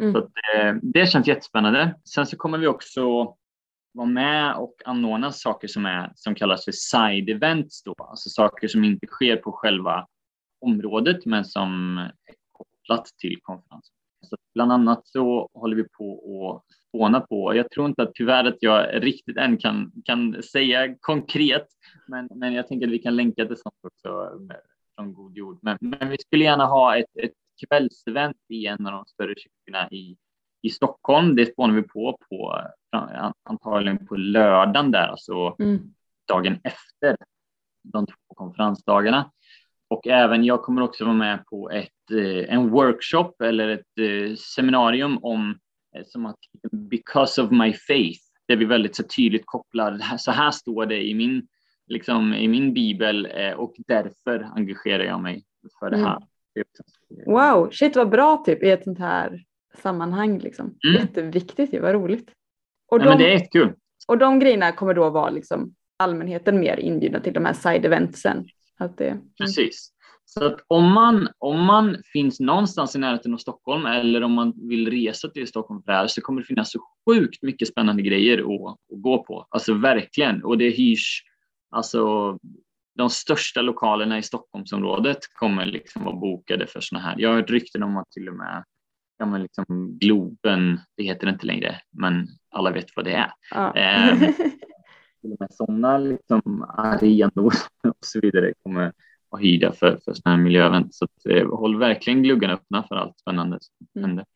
Mm. 0.00 0.12
så 0.12 0.18
att, 0.18 0.30
eh, 0.54 0.74
det 0.82 1.06
känns 1.06 1.26
jättespännande. 1.26 1.94
Sen 2.04 2.26
så 2.26 2.36
kommer 2.36 2.58
vi 2.58 2.66
också 2.66 3.34
vara 3.92 4.06
med 4.06 4.54
och 4.54 4.74
anordna 4.84 5.32
saker 5.32 5.68
som, 5.68 5.86
är, 5.86 6.12
som 6.14 6.34
kallas 6.34 6.64
för 6.64 6.72
side 6.72 7.30
events, 7.30 7.82
då, 7.82 7.94
alltså 7.98 8.28
saker 8.28 8.68
som 8.68 8.84
inte 8.84 9.06
sker 9.06 9.36
på 9.36 9.52
själva 9.52 10.06
området 10.60 11.26
men 11.26 11.44
som 11.44 11.98
är 11.98 12.12
kopplat 12.52 13.06
till 13.18 13.38
konferensen. 13.42 13.94
Så 14.22 14.36
bland 14.54 14.72
annat 14.72 15.06
så 15.06 15.48
håller 15.54 15.76
vi 15.76 15.88
på 15.88 16.14
att 16.50 16.76
spåna 16.88 17.20
på, 17.20 17.54
jag 17.54 17.70
tror 17.70 17.86
inte 17.86 18.02
att 18.02 18.14
tyvärr 18.14 18.44
att 18.44 18.58
jag 18.60 19.04
riktigt 19.04 19.36
än 19.36 19.58
kan, 19.58 19.92
kan 20.04 20.42
säga 20.42 20.94
konkret, 21.00 21.66
men, 22.06 22.28
men 22.34 22.52
jag 22.52 22.68
tänker 22.68 22.86
att 22.86 22.92
vi 22.92 22.98
kan 22.98 23.16
länka 23.16 23.46
till 23.46 23.56
sånt 23.56 23.74
också 23.82 24.30
från 24.96 25.14
god 25.14 25.36
jord. 25.36 25.58
Men, 25.62 25.78
men 25.80 26.08
vi 26.08 26.18
skulle 26.18 26.44
gärna 26.44 26.66
ha 26.66 26.96
ett, 26.96 27.16
ett 27.22 27.32
kvällsevent 27.68 28.36
i 28.48 28.66
en 28.66 28.86
av 28.86 28.92
de 28.92 29.04
större 29.06 29.34
kyrkorna 29.36 29.88
i 29.90 30.16
i 30.62 30.70
Stockholm. 30.70 31.36
Det 31.36 31.46
spånar 31.46 31.74
vi 31.74 31.82
på, 31.82 32.18
på 32.28 32.60
antagligen 33.42 34.06
på 34.06 34.16
lördagen 34.16 34.90
där, 34.90 35.08
alltså 35.08 35.56
mm. 35.58 35.80
dagen 36.28 36.60
efter 36.64 37.16
de 37.82 38.06
två 38.06 38.34
konferensdagarna. 38.34 39.30
Och 39.88 40.06
även 40.06 40.44
jag 40.44 40.62
kommer 40.62 40.82
också 40.82 41.04
vara 41.04 41.14
med 41.14 41.46
på 41.46 41.70
ett, 41.70 42.10
eh, 42.10 42.54
en 42.54 42.70
workshop 42.70 43.32
eller 43.44 43.68
ett 43.68 43.98
eh, 44.00 44.36
seminarium 44.36 45.18
om 45.22 45.58
eh, 45.96 46.02
som 46.06 46.26
att 46.26 46.38
Because 46.72 47.42
of 47.42 47.50
my 47.50 47.72
faith, 47.72 48.20
där 48.48 48.56
vi 48.56 48.64
väldigt 48.64 48.96
så 48.96 49.02
tydligt 49.02 49.46
kopplar, 49.46 50.16
så 50.18 50.30
här 50.30 50.50
står 50.50 50.86
det 50.86 51.02
i 51.02 51.14
min, 51.14 51.48
liksom, 51.86 52.34
i 52.34 52.48
min 52.48 52.74
bibel 52.74 53.28
och 53.56 53.74
därför 53.86 54.50
engagerar 54.56 55.04
jag 55.04 55.20
mig 55.20 55.44
för 55.78 55.90
det 55.90 55.96
här. 55.96 56.18
Mm. 56.56 57.24
Wow, 57.26 57.70
shit 57.70 57.96
vad 57.96 58.10
bra 58.10 58.42
typ 58.46 58.62
i 58.62 58.70
ett 58.70 58.84
sånt 58.84 58.98
här 58.98 59.44
sammanhang. 59.74 60.38
Liksom. 60.38 60.74
Mm. 60.88 61.00
Jätteviktigt, 61.00 61.80
vad 61.80 61.92
roligt. 61.92 62.30
Och, 62.88 63.00
ja, 63.00 63.04
de, 63.04 63.18
det 63.18 63.34
är 63.34 63.46
kul. 63.52 63.74
och 64.08 64.18
de 64.18 64.38
grejerna 64.38 64.72
kommer 64.72 64.94
då 64.94 65.10
vara 65.10 65.30
liksom 65.30 65.74
allmänheten 65.96 66.60
mer 66.60 66.80
inbjudna 66.80 67.20
till 67.20 67.32
de 67.32 67.44
här 67.44 67.52
side 67.52 67.84
eventsen. 67.84 68.46
Att 68.78 68.98
det, 68.98 69.18
Precis. 69.38 69.92
Så 70.24 70.44
att 70.44 70.64
om 70.66 70.92
man, 70.92 71.28
om 71.38 71.64
man 71.64 71.96
finns 72.12 72.40
någonstans 72.40 72.96
i 72.96 72.98
närheten 72.98 73.34
av 73.34 73.38
Stockholm 73.38 73.86
eller 73.86 74.22
om 74.22 74.32
man 74.32 74.68
vill 74.68 74.90
resa 74.90 75.28
till 75.28 75.46
Stockholm 75.46 75.82
för 75.82 75.92
det 75.92 75.98
här 75.98 76.06
så 76.06 76.20
kommer 76.20 76.40
det 76.40 76.46
finnas 76.46 76.72
så 76.72 76.80
sjukt 77.08 77.42
mycket 77.42 77.68
spännande 77.68 78.02
grejer 78.02 78.38
att, 78.38 78.72
att 78.72 78.78
gå 78.88 79.24
på. 79.24 79.46
Alltså 79.50 79.74
verkligen. 79.74 80.44
Och 80.44 80.58
det 80.58 80.70
hyrs, 80.70 81.22
alltså 81.70 82.38
de 82.94 83.10
största 83.10 83.62
lokalerna 83.62 84.18
i 84.18 84.22
Stockholmsområdet 84.22 85.18
kommer 85.34 85.66
liksom 85.66 86.04
vara 86.04 86.16
bokade 86.16 86.66
för 86.66 86.80
sådana 86.80 87.06
här. 87.06 87.14
Jag 87.18 87.28
har 87.28 87.36
hört 87.36 87.50
rykten 87.50 87.82
om 87.82 87.96
att 87.96 88.10
till 88.10 88.28
och 88.28 88.34
med 88.34 88.64
ja, 89.22 89.26
men 89.26 89.42
liksom 89.42 89.98
Globen, 89.98 90.80
det 90.96 91.02
heter 91.02 91.26
det 91.26 91.32
inte 91.32 91.46
längre, 91.46 91.76
men 91.90 92.28
alla 92.50 92.70
vet 92.70 92.96
vad 92.96 93.04
det 93.04 93.14
är. 93.14 93.32
Ja. 93.50 93.76
Eh, 93.76 94.18
till 95.20 95.32
och 95.32 95.40
med 95.40 95.48
sådana 95.50 95.98
liksom 95.98 96.64
arenor 96.68 97.52
och 97.88 97.96
så 98.00 98.20
vidare 98.20 98.52
kommer 98.62 98.92
vara 99.28 99.42
hyrda 99.42 99.72
för, 99.72 100.00
för 100.04 100.12
sådana 100.12 100.36
här 100.36 100.44
miljöevent. 100.44 100.94
Så 100.94 101.04
att, 101.04 101.26
eh, 101.26 101.48
håll 101.48 101.78
verkligen 101.78 102.22
gluggarna 102.22 102.54
öppna 102.54 102.82
för 102.88 102.94
allt 102.96 103.18
spännande 103.18 103.58
som 103.60 103.86
mm. 103.96 104.08
händer. 104.08 104.26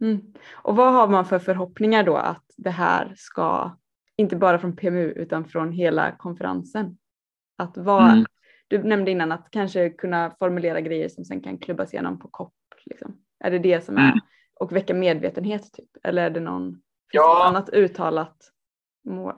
Mm. 0.00 0.20
Och 0.52 0.76
vad 0.76 0.92
har 0.92 1.08
man 1.08 1.24
för 1.24 1.38
förhoppningar 1.38 2.02
då 2.02 2.16
att 2.16 2.44
det 2.56 2.70
här 2.70 3.12
ska, 3.16 3.76
inte 4.16 4.36
bara 4.36 4.58
från 4.58 4.76
PMU 4.76 5.12
utan 5.12 5.44
från 5.44 5.72
hela 5.72 6.16
konferensen? 6.16 6.98
Att 7.56 7.76
vara, 7.76 8.12
mm. 8.12 8.24
Du 8.68 8.82
nämnde 8.82 9.10
innan 9.10 9.32
att 9.32 9.48
kanske 9.50 9.90
kunna 9.90 10.30
formulera 10.38 10.80
grejer 10.80 11.08
som 11.08 11.24
sen 11.24 11.40
kan 11.40 11.58
klubbas 11.58 11.94
igenom 11.94 12.18
på 12.18 12.28
COP. 12.28 12.54
Liksom. 12.86 13.16
Är 13.40 13.50
det 13.50 13.58
det 13.58 13.84
som 13.84 13.96
är, 13.96 14.12
mm. 14.12 14.18
och 14.60 14.72
väcka 14.72 14.94
medvetenhet 14.94 15.72
typ? 15.72 15.90
Eller 16.02 16.22
är 16.22 16.30
det 16.30 16.40
någon 16.40 16.82
ja. 17.12 17.44
annat 17.48 17.68
uttalat 17.68 18.36
mål? 19.04 19.34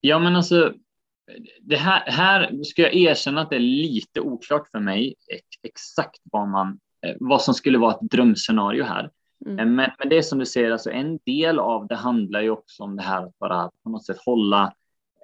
Ja 0.00 0.18
men 0.18 0.36
alltså 0.36 0.74
det 1.60 1.76
här, 1.76 2.10
här 2.10 2.64
ska 2.64 2.82
jag 2.82 2.94
erkänna 2.94 3.40
att 3.40 3.50
det 3.50 3.56
är 3.56 3.60
lite 3.60 4.20
oklart 4.20 4.68
för 4.68 4.80
mig 4.80 5.14
exakt 5.62 6.20
vad, 6.24 6.48
man, 6.48 6.80
eh, 7.06 7.16
vad 7.20 7.42
som 7.42 7.54
skulle 7.54 7.78
vara 7.78 7.94
ett 7.94 8.10
drömscenario 8.10 8.84
här. 8.84 9.10
Mm. 9.46 9.58
Eh, 9.58 9.66
men, 9.66 9.90
men 9.98 10.08
det 10.08 10.18
är 10.18 10.22
som 10.22 10.38
du 10.38 10.46
säger, 10.46 10.70
alltså 10.70 10.90
en 10.90 11.18
del 11.26 11.58
av 11.58 11.86
det 11.86 11.94
handlar 11.94 12.40
ju 12.40 12.50
också 12.50 12.82
om 12.82 12.96
det 12.96 13.02
här 13.02 13.22
att 13.26 13.38
bara 13.38 13.70
på 13.82 13.90
något 13.90 14.06
sätt 14.06 14.18
hålla 14.24 14.74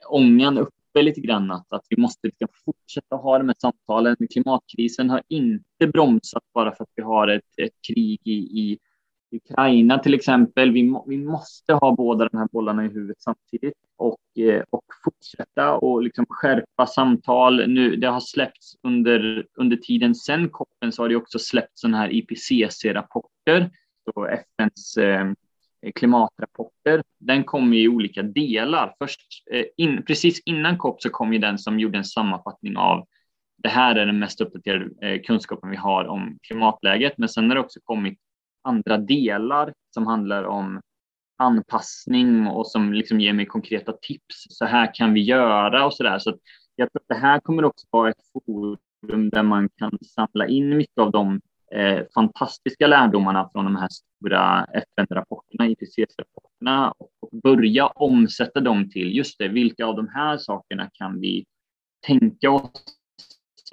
ångan 0.08 0.58
uppe 0.58 0.77
lite 1.02 1.20
grann. 1.20 1.50
Att, 1.50 1.72
att 1.72 1.86
vi 1.88 2.02
måste 2.02 2.26
liksom 2.26 2.48
fortsätta 2.64 3.16
ha 3.16 3.38
de 3.38 3.48
här 3.48 3.56
samtalen. 3.58 4.16
Klimatkrisen 4.32 5.10
har 5.10 5.22
inte 5.28 5.86
bromsat 5.92 6.42
bara 6.54 6.74
för 6.74 6.84
att 6.84 6.92
vi 6.94 7.02
har 7.02 7.28
ett, 7.28 7.58
ett 7.62 7.82
krig 7.88 8.20
i, 8.24 8.32
i 8.32 8.78
Ukraina 9.30 9.98
till 9.98 10.14
exempel. 10.14 10.72
Vi, 10.72 10.82
må, 10.82 11.04
vi 11.08 11.18
måste 11.18 11.72
ha 11.74 11.94
båda 11.94 12.28
de 12.28 12.38
här 12.38 12.48
bollarna 12.52 12.84
i 12.84 12.88
huvudet 12.88 13.22
samtidigt 13.22 13.74
och, 13.96 14.38
eh, 14.38 14.64
och 14.70 14.84
fortsätta 15.04 15.74
och 15.74 16.02
liksom 16.02 16.26
skärpa 16.28 16.86
samtal. 16.86 17.68
Nu, 17.68 17.96
det 17.96 18.06
har 18.06 18.20
släppts 18.20 18.76
under, 18.82 19.46
under 19.54 19.76
tiden 19.76 20.14
sedan 20.14 20.48
koppen 20.50 20.92
så 20.92 21.02
har 21.02 21.08
det 21.08 21.16
också 21.16 21.38
släppts 21.38 21.80
sådana 21.80 21.98
här 21.98 22.12
IPCC-rapporter, 22.12 23.70
FNs 24.28 24.96
eh, 24.96 25.32
Eh, 25.82 25.92
klimatrapporter. 25.92 27.02
Den 27.18 27.44
kom 27.44 27.72
i 27.72 27.88
olika 27.88 28.22
delar. 28.22 28.94
Först, 28.98 29.20
eh, 29.50 29.64
in, 29.76 30.04
precis 30.06 30.42
innan 30.44 30.78
COP 30.78 31.02
så 31.02 31.10
kom 31.10 31.32
ju 31.32 31.38
den 31.38 31.58
som 31.58 31.80
gjorde 31.80 31.98
en 31.98 32.04
sammanfattning 32.04 32.76
av 32.76 33.06
det 33.62 33.68
här 33.68 33.96
är 33.96 34.06
den 34.06 34.18
mest 34.18 34.40
uppdaterade 34.40 35.06
eh, 35.06 35.22
kunskapen 35.22 35.70
vi 35.70 35.76
har 35.76 36.04
om 36.04 36.38
klimatläget, 36.42 37.18
men 37.18 37.28
sen 37.28 37.48
har 37.48 37.54
det 37.54 37.60
också 37.60 37.80
kommit 37.84 38.18
andra 38.62 38.98
delar 38.98 39.72
som 39.94 40.06
handlar 40.06 40.44
om 40.44 40.80
anpassning 41.36 42.46
och 42.46 42.66
som 42.66 42.92
liksom 42.92 43.20
ger 43.20 43.32
mig 43.32 43.46
konkreta 43.46 43.92
tips. 43.92 44.46
Så 44.48 44.64
här 44.64 44.94
kan 44.94 45.14
vi 45.14 45.20
göra 45.20 45.86
och 45.86 45.94
så 45.94 46.02
där. 46.02 46.18
Så 46.18 46.38
jag 46.76 46.92
tror 46.92 47.00
att 47.00 47.08
det 47.08 47.26
här 47.26 47.40
kommer 47.40 47.64
också 47.64 47.86
vara 47.90 48.10
ett 48.10 48.22
forum 48.32 49.30
där 49.30 49.42
man 49.42 49.68
kan 49.68 49.98
samla 50.04 50.46
in 50.46 50.76
mycket 50.76 50.98
av 50.98 51.10
de 51.10 51.40
eh, 51.74 52.02
fantastiska 52.14 52.86
lärdomarna 52.86 53.48
från 53.52 53.64
de 53.64 53.76
här 53.76 53.88
stora 53.90 54.64
FN-rapporterna, 54.64 55.66
IPCC-rapporterna 55.66 56.92
och 56.98 57.30
börja 57.42 57.86
omsätta 57.86 58.60
dem 58.60 58.90
till 58.90 59.16
just 59.16 59.38
det, 59.38 59.48
vilka 59.48 59.86
av 59.86 59.96
de 59.96 60.08
här 60.08 60.38
sakerna 60.38 60.90
kan 60.92 61.20
vi 61.20 61.44
tänka 62.06 62.50
oss 62.50 62.72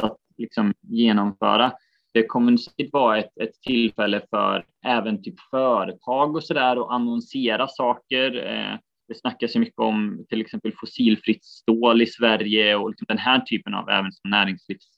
att 0.03 0.17
liksom 0.37 0.73
genomföra 0.81 1.71
det 2.15 2.25
kommer 2.25 2.57
säkert 2.57 2.93
vara 2.93 3.17
ett, 3.17 3.37
ett 3.41 3.61
tillfälle 3.61 4.21
för 4.29 4.65
även 4.85 5.23
typ 5.23 5.39
företag 5.51 6.35
och 6.35 6.43
så 6.43 6.53
där 6.53 6.81
att 6.81 6.91
annonsera 6.91 7.67
saker. 7.67 8.45
Eh, 8.47 8.77
det 9.07 9.15
snackas 9.15 9.55
ju 9.55 9.59
mycket 9.59 9.79
om 9.79 10.25
till 10.29 10.41
exempel 10.41 10.73
fossilfritt 10.79 11.43
stål 11.43 12.01
i 12.01 12.07
Sverige 12.07 12.75
och 12.75 12.89
liksom 12.89 13.05
den 13.07 13.17
här 13.17 13.39
typen 13.39 13.73
av 13.73 13.89
även 13.89 14.11
som 14.11 14.29
näringslivs 14.29 14.94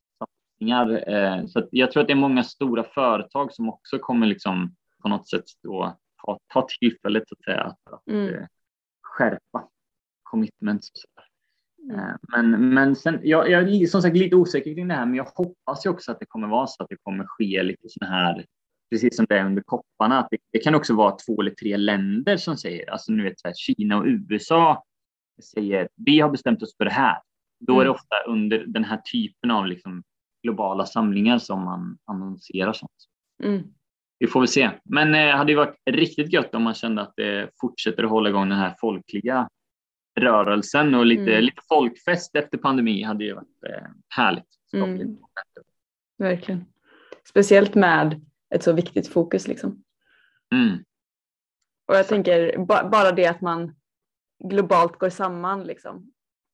Eh, 0.59 1.45
så 1.45 1.67
jag 1.71 1.91
tror 1.91 2.01
att 2.01 2.07
det 2.07 2.13
är 2.13 2.15
många 2.15 2.43
stora 2.43 2.83
företag 2.83 3.53
som 3.53 3.69
också 3.69 3.99
kommer 3.99 4.27
liksom 4.27 4.75
på 5.01 5.09
något 5.09 5.29
sätt 5.29 5.43
då 5.63 5.97
ta, 6.25 6.39
ta 6.53 6.67
tillfället 6.79 7.23
att 7.31 7.43
säga 7.43 7.63
att, 7.63 8.07
mm. 8.07 8.33
eh, 8.33 8.45
skärpa 9.01 9.69
commitments. 10.23 10.89
Mm. 11.83 11.99
Eh, 11.99 12.15
men, 12.21 12.73
men 12.73 12.95
sen, 12.95 13.19
jag, 13.23 13.49
jag 13.49 13.69
är 13.69 13.85
som 13.85 14.01
sagt 14.01 14.17
lite 14.17 14.35
osäker 14.35 14.73
kring 14.73 14.87
det 14.87 14.93
här, 14.93 15.05
men 15.05 15.15
jag 15.15 15.27
hoppas 15.35 15.85
ju 15.85 15.89
också 15.89 16.11
att 16.11 16.19
det 16.19 16.25
kommer 16.25 16.47
vara 16.47 16.67
så 16.67 16.83
att 16.83 16.89
det 16.89 16.97
kommer 17.03 17.25
ske 17.27 17.63
lite 17.63 17.89
sådana 17.89 18.15
här, 18.15 18.45
precis 18.89 19.15
som 19.15 19.25
det 19.29 19.37
är 19.37 19.45
under 19.45 19.61
kopparna, 19.61 20.19
att 20.19 20.27
det, 20.31 20.37
det, 20.51 20.59
kan 20.59 20.75
också 20.75 20.95
vara 20.95 21.11
två 21.11 21.41
eller 21.41 21.51
tre 21.51 21.77
länder 21.77 22.37
som 22.37 22.57
säger, 22.57 22.89
alltså 22.89 23.11
nu 23.11 23.23
vet 23.23 23.39
så 23.39 23.47
här, 23.47 23.55
Kina 23.55 23.97
och 23.97 24.05
USA 24.05 24.83
säger 25.53 25.89
vi 25.95 26.19
har 26.19 26.29
bestämt 26.29 26.63
oss 26.63 26.77
för 26.77 26.85
det 26.85 26.91
här. 26.91 27.17
Då 27.59 27.73
är 27.73 27.85
det 27.85 27.89
mm. 27.89 27.95
ofta 27.95 28.15
under 28.27 28.65
den 28.67 28.83
här 28.83 28.97
typen 28.97 29.51
av 29.51 29.67
liksom 29.67 30.03
globala 30.47 30.85
samlingar 30.85 31.37
som 31.37 31.63
man 31.63 31.97
annonserar 32.05 32.73
sånt. 32.73 32.91
Mm. 33.43 33.63
Vi 34.19 34.27
får 34.27 34.39
väl 34.39 34.47
se. 34.47 34.69
Men 34.83 35.11
det 35.11 35.29
eh, 35.29 35.35
hade 35.35 35.51
ju 35.51 35.57
varit 35.57 35.75
riktigt 35.89 36.33
gött 36.33 36.55
om 36.55 36.63
man 36.63 36.73
kände 36.73 37.01
att 37.01 37.13
det 37.15 37.49
fortsätter 37.61 38.03
att 38.03 38.09
hålla 38.09 38.29
igång 38.29 38.49
den 38.49 38.57
här 38.57 38.75
folkliga 38.79 39.49
rörelsen 40.19 40.95
och 40.95 41.05
lite, 41.05 41.31
mm. 41.31 41.43
lite 41.43 41.61
folkfest 41.69 42.35
efter 42.35 42.57
pandemi 42.57 43.03
hade 43.03 43.23
ju 43.23 43.33
varit 43.33 43.63
eh, 43.69 43.87
härligt. 44.09 44.45
Mm. 44.73 45.17
Verkligen. 46.17 46.65
Speciellt 47.29 47.75
med 47.75 48.25
ett 48.55 48.63
så 48.63 48.73
viktigt 48.73 49.07
fokus 49.07 49.47
liksom. 49.47 49.83
Mm. 50.53 50.77
Och 51.87 51.95
jag 51.95 52.07
tänker 52.07 52.57
bara 52.89 53.11
det 53.11 53.27
att 53.27 53.41
man 53.41 53.75
globalt 54.43 54.97
går 54.97 55.09
samman 55.09 55.63
liksom. 55.63 56.11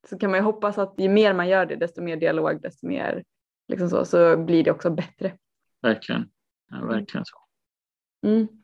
Så 0.10 0.18
kan 0.18 0.32
man 0.32 0.40
ju 0.40 0.44
hoppas 0.44 0.78
att 0.78 0.94
ju 0.98 1.10
mer 1.10 1.34
man 1.34 1.50
gör 1.50 1.66
det, 1.66 1.76
desto 1.76 2.02
mer 2.02 2.18
dialog, 2.18 2.62
desto 2.62 2.88
mer 2.88 3.24
liksom 3.74 3.90
så, 3.90 4.06
så 4.06 4.38
blir 4.38 4.64
det 4.64 4.72
också 4.72 4.90
bättre. 4.90 5.38
Verkligen, 5.82 6.30
ja, 6.70 6.86
verkligen 6.86 7.26
så. 7.26 7.36
Mm. 8.28 8.62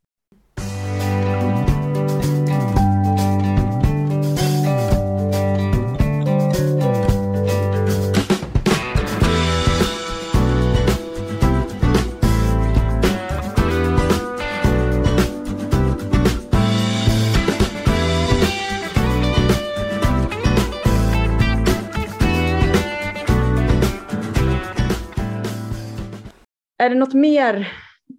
Är 26.80 26.90
det 26.90 26.96
något 26.96 27.14
mer 27.14 27.72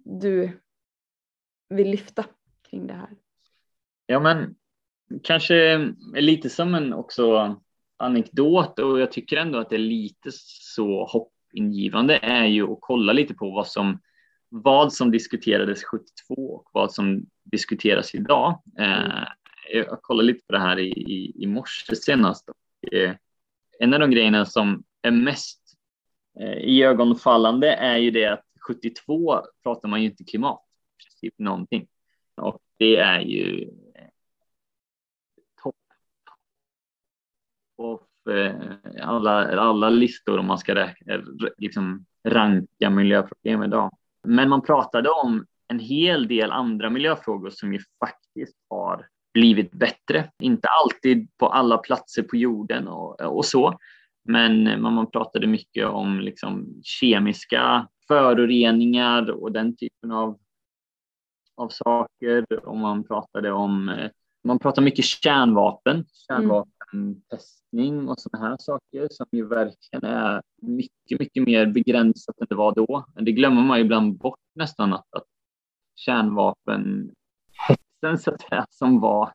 du 0.03 0.59
vill 1.69 1.89
lyfta 1.89 2.25
kring 2.69 2.87
det 2.87 2.93
här? 2.93 3.09
Ja, 4.05 4.19
men 4.19 4.55
kanske 5.23 5.77
lite 6.13 6.49
som 6.49 6.75
en 6.75 6.93
också 6.93 7.55
anekdot 7.97 8.79
och 8.79 8.99
jag 8.99 9.11
tycker 9.11 9.37
ändå 9.37 9.59
att 9.59 9.69
det 9.69 9.75
är 9.75 9.79
lite 9.79 10.29
så 10.33 11.05
hoppingivande 11.05 12.19
är 12.21 12.45
ju 12.45 12.71
att 12.71 12.77
kolla 12.81 13.13
lite 13.13 13.33
på 13.33 13.51
vad 13.51 13.67
som 13.67 13.99
vad 14.49 14.93
som 14.93 15.11
diskuterades 15.11 15.83
72 15.83 16.35
och 16.35 16.69
vad 16.73 16.93
som 16.93 17.25
diskuteras 17.43 18.15
idag. 18.15 18.61
Eh, 18.79 19.27
jag 19.73 20.01
kollade 20.01 20.27
lite 20.27 20.45
på 20.47 20.53
det 20.53 20.59
här 20.59 20.79
i, 20.79 20.89
i, 20.89 21.43
i 21.43 21.47
morse 21.47 21.95
senast. 21.95 22.49
Och, 22.49 22.93
eh, 22.93 23.15
en 23.79 23.93
av 23.93 23.99
de 23.99 24.11
grejerna 24.11 24.45
som 24.45 24.83
är 25.01 25.11
mest 25.11 25.61
eh, 26.39 26.57
i 26.57 26.83
ögonfallande 26.83 27.73
är 27.73 27.97
ju 27.97 28.11
det 28.11 28.25
att 28.25 28.50
72 28.67 29.41
pratar 29.63 29.89
man 29.89 30.01
ju 30.01 30.05
inte 30.09 30.23
klimat, 30.23 30.65
typ 31.21 31.33
någonting. 31.37 31.87
Och 32.35 32.61
det 32.77 32.97
är 32.97 33.19
ju 33.19 33.69
eh, 33.95 34.07
topp 35.63 35.75
av 37.77 38.01
eh, 38.33 38.55
alla, 39.01 39.61
alla 39.61 39.89
listor 39.89 40.37
om 40.37 40.45
man 40.45 40.57
ska 40.57 40.75
räkna, 40.75 41.13
eh, 41.13 41.21
liksom 41.57 42.05
ranka 42.27 42.89
miljöproblem 42.89 43.63
idag. 43.63 43.91
Men 44.23 44.49
man 44.49 44.61
pratade 44.61 45.09
om 45.09 45.45
en 45.67 45.79
hel 45.79 46.27
del 46.27 46.51
andra 46.51 46.89
miljöfrågor 46.89 47.49
som 47.49 47.73
ju 47.73 47.79
faktiskt 47.99 48.57
har 48.69 49.07
blivit 49.33 49.71
bättre. 49.71 50.31
Inte 50.39 50.67
alltid 50.67 51.37
på 51.37 51.47
alla 51.47 51.77
platser 51.77 52.23
på 52.23 52.35
jorden 52.35 52.87
och, 52.87 53.21
och 53.21 53.45
så, 53.45 53.79
Men 54.23 54.81
man 54.81 55.11
pratade 55.11 55.47
mycket 55.47 55.87
om 55.87 56.19
liksom 56.19 56.81
kemiska 56.83 57.87
föroreningar 58.07 59.31
och 59.31 59.51
den 59.51 59.75
typen 59.75 60.11
av, 60.11 60.39
av 61.55 61.69
saker. 61.69 62.45
Och 62.65 62.77
man 62.77 63.03
pratade 63.03 63.51
om 63.51 63.89
eh, 63.89 64.09
man 64.43 64.59
pratar 64.59 64.81
mycket 64.81 65.05
kärnvapen, 65.05 66.05
kärnvapentestning 66.27 68.09
och 68.09 68.19
sådana 68.19 68.47
här 68.47 68.57
saker 68.59 69.07
som 69.11 69.25
ju 69.31 69.47
verkligen 69.47 70.03
är 70.03 70.41
mycket, 70.61 71.19
mycket 71.19 71.43
mer 71.43 71.65
begränsat 71.65 72.39
än 72.41 72.47
det 72.49 72.55
var 72.55 72.75
då. 72.75 73.05
Men 73.15 73.25
det 73.25 73.31
glömmer 73.31 73.61
man 73.61 73.79
ibland 73.79 74.17
bort 74.17 74.39
nästan 74.55 74.93
att, 74.93 75.05
att 75.09 75.23
kärnvapenhetsen 75.95 77.13
så 78.19 78.31
att 78.31 78.41
säga, 78.41 78.65
som 78.69 78.99
var 78.99 79.33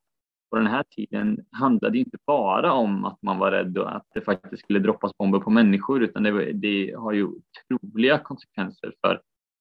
på 0.50 0.56
den 0.56 0.66
här 0.66 0.84
tiden 0.90 1.44
handlade 1.50 1.98
inte 1.98 2.18
bara 2.26 2.72
om 2.72 3.04
att 3.04 3.22
man 3.22 3.38
var 3.38 3.50
rädd 3.50 3.78
att 3.78 4.06
det 4.14 4.20
faktiskt 4.20 4.62
skulle 4.62 4.78
droppas 4.78 5.16
bomber 5.18 5.38
på 5.38 5.50
människor 5.50 6.02
utan 6.02 6.22
det, 6.22 6.52
det 6.52 6.94
har 6.98 7.12
ju 7.12 7.28
otroliga 7.70 8.18
konsekvenser 8.18 8.92
för, 9.00 9.20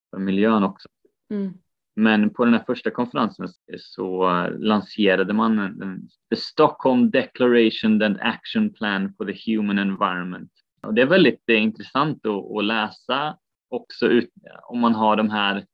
för 0.09 0.17
miljön 0.17 0.63
också. 0.63 0.89
Mm. 1.29 1.53
Men 1.95 2.29
på 2.29 2.45
den 2.45 2.53
här 2.53 2.63
första 2.67 2.91
konferensen 2.91 3.47
så 3.77 4.29
lanserade 4.57 5.33
man 5.33 5.59
en, 5.59 6.07
The 6.29 6.35
Stockholm 6.35 7.11
Declaration 7.11 8.01
and 8.01 8.17
Action 8.21 8.73
Plan 8.73 9.13
for 9.17 9.25
the 9.25 9.51
Human 9.51 9.79
Environment. 9.79 10.51
Och 10.81 10.93
det 10.93 11.01
är 11.01 11.05
väldigt 11.05 11.41
det 11.45 11.53
är 11.53 11.59
intressant 11.59 12.25
att, 12.25 12.57
att 12.57 12.65
läsa 12.65 13.37
också 13.69 14.07
ut, 14.07 14.29
om 14.63 14.79
man 14.79 14.95
har 14.95 15.15
de 15.15 15.29
här 15.29 15.65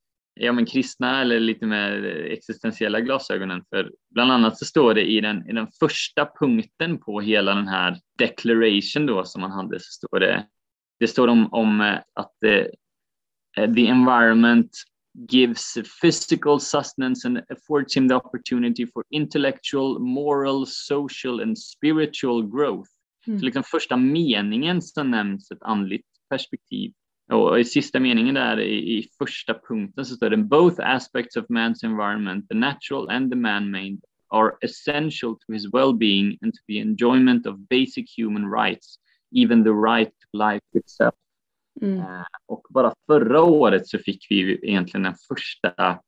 ja, 0.44 0.52
men 0.52 0.66
kristna 0.66 1.22
eller 1.22 1.40
lite 1.40 1.66
mer 1.66 2.04
existentiella 2.32 3.00
glasögonen. 3.00 3.64
För 3.70 3.92
bland 4.10 4.32
annat 4.32 4.58
så 4.58 4.66
står 4.66 4.94
det 4.94 5.12
i 5.12 5.22
den, 5.22 5.50
i 5.50 5.54
den 5.54 5.68
första 5.80 6.30
punkten 6.40 6.98
på 6.98 7.22
hela 7.22 7.56
den 7.56 7.68
här 7.68 7.98
declaration 8.18 9.06
då 9.06 9.24
som 9.24 9.42
man 9.42 9.52
hade 9.52 9.80
så 9.80 9.92
står 9.92 10.20
det, 10.20 10.46
det 11.00 11.08
står 11.08 11.28
om, 11.28 11.54
om 11.54 11.82
att 12.14 12.32
the, 12.42 12.68
the 13.76 13.88
environment 13.88 14.70
gives 15.30 15.78
physical 16.02 16.60
sustenance 16.60 17.28
and 17.28 17.42
affords 17.50 17.98
him 17.98 18.10
the 18.10 18.16
opportunity 18.16 18.88
for 18.94 19.04
intellectual, 19.10 20.00
moral, 20.00 20.66
social 20.68 21.42
and 21.42 21.60
spiritual 21.60 22.44
growth. 22.44 22.90
Mm. 23.28 23.40
Så 23.40 23.46
liksom 23.46 23.64
första 23.64 23.98
meningen 23.98 24.82
så 24.82 25.04
nämns 25.04 25.52
ett 25.52 25.64
andligt 25.64 26.08
perspektiv. 26.30 26.94
Och 27.32 27.60
i 27.60 27.66
sista 27.66 28.00
meningen 28.00 28.36
där 28.36 28.60
i, 28.60 28.98
i 28.98 29.08
första 29.18 29.54
punkten 29.68 30.06
så 30.06 30.16
står 30.16 30.30
det 30.30 30.38
both 30.38 30.76
aspects 30.80 31.38
of 31.38 31.46
man's 31.46 31.86
environment, 31.86 32.50
the 32.50 32.56
natural 32.56 33.10
and 33.10 33.32
the 33.32 33.38
man-made, 33.38 33.98
are 34.28 34.52
essential 34.62 35.36
to 35.36 35.54
his 35.54 35.74
well-being 35.74 36.38
and 36.42 36.54
to 36.54 36.60
the 36.68 36.80
enjoyment 36.80 37.48
of 37.48 37.58
basic 37.70 38.06
human 38.18 38.52
rights, 38.52 39.00
even 39.36 39.64
the 39.64 39.74
right 39.74 40.10
to 40.10 40.38
life 40.38 40.66
itself. 40.74 41.16
Mm. 41.82 42.00
Eh, 42.00 42.26
och 42.46 42.66
bara 42.70 42.94
förra 43.08 43.44
året 43.44 43.88
så 43.88 44.00
fick 44.00 44.28
vi 44.30 44.60
egentligen 44.68 45.04
den 45.04 45.16
första 45.28 46.00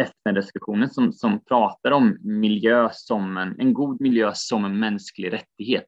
FN-resolutionen 0.00 0.90
som, 0.90 1.12
som 1.12 1.44
pratar 1.44 1.90
om 1.90 2.18
miljö 2.20 2.88
som 2.92 3.36
en, 3.36 3.60
en 3.60 3.74
god 3.74 4.00
miljö 4.00 4.30
som 4.34 4.64
en 4.64 4.78
mänsklig 4.78 5.32
rättighet. 5.32 5.86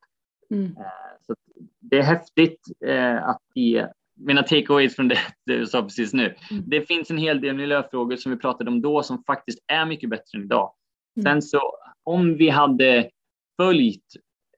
Mm. 0.51 0.65
Eh, 0.65 1.17
så 1.27 1.35
det 1.81 1.99
är 1.99 2.03
häftigt 2.03 2.61
eh, 2.87 3.29
att 3.29 3.43
ge 3.55 3.87
mina 4.19 4.43
takeaways 4.43 4.97
från 4.97 5.09
det 5.09 5.19
du 5.47 5.67
sa 5.67 5.83
precis 5.83 6.13
nu. 6.13 6.35
Mm. 6.51 6.65
Det 6.67 6.81
finns 6.83 7.11
en 7.11 7.19
hel 7.19 7.41
del 7.41 7.57
miljöfrågor 7.57 8.17
som 8.17 8.33
vi 8.33 8.39
pratade 8.39 8.71
om 8.71 8.81
då 8.81 9.03
som 9.03 9.25
faktiskt 9.25 9.59
är 9.67 9.87
mycket 9.87 10.11
bättre 10.11 10.39
än 10.39 10.45
idag. 10.45 10.73
Mm. 11.17 11.25
Sen 11.25 11.43
så 11.43 11.61
om 12.05 12.37
vi 12.37 12.49
hade 12.49 13.11
följt 13.57 14.05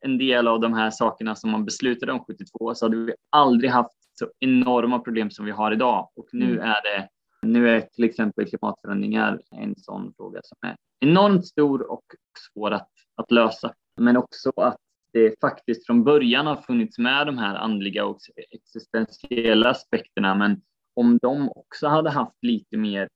en 0.00 0.18
del 0.18 0.48
av 0.48 0.60
de 0.60 0.74
här 0.74 0.90
sakerna 0.90 1.36
som 1.36 1.50
man 1.50 1.64
beslutade 1.64 2.12
om 2.12 2.24
72 2.24 2.74
så 2.74 2.84
hade 2.84 2.96
vi 2.96 3.14
aldrig 3.30 3.70
haft 3.70 4.18
så 4.18 4.28
enorma 4.40 4.98
problem 4.98 5.30
som 5.30 5.44
vi 5.44 5.50
har 5.50 5.72
idag. 5.72 6.10
Och 6.16 6.28
nu 6.32 6.52
mm. 6.52 6.60
är 6.60 6.82
det 6.82 7.08
nu 7.42 7.70
är 7.70 7.80
till 7.80 8.04
exempel 8.04 8.46
klimatförändringar 8.46 9.40
en 9.50 9.74
sån 9.76 10.12
fråga 10.16 10.40
som 10.44 10.68
är 10.68 10.76
enormt 11.00 11.46
stor 11.46 11.90
och 11.90 12.04
svår 12.52 12.70
att, 12.70 12.88
att 13.16 13.30
lösa. 13.30 13.72
Men 13.96 14.16
också 14.16 14.52
att 14.56 14.76
det 15.12 15.40
faktiskt 15.40 15.86
från 15.86 16.04
början 16.04 16.46
har 16.46 16.56
funnits 16.56 16.98
med 16.98 17.26
de 17.26 17.38
här 17.38 17.54
andliga 17.54 18.04
och 18.04 18.18
existentiella 18.50 19.70
aspekterna. 19.70 20.34
Men 20.34 20.60
om 20.94 21.18
de 21.22 21.48
också 21.48 21.88
hade 21.88 22.10
haft 22.10 22.38
lite 22.42 22.76
mer 22.76 23.08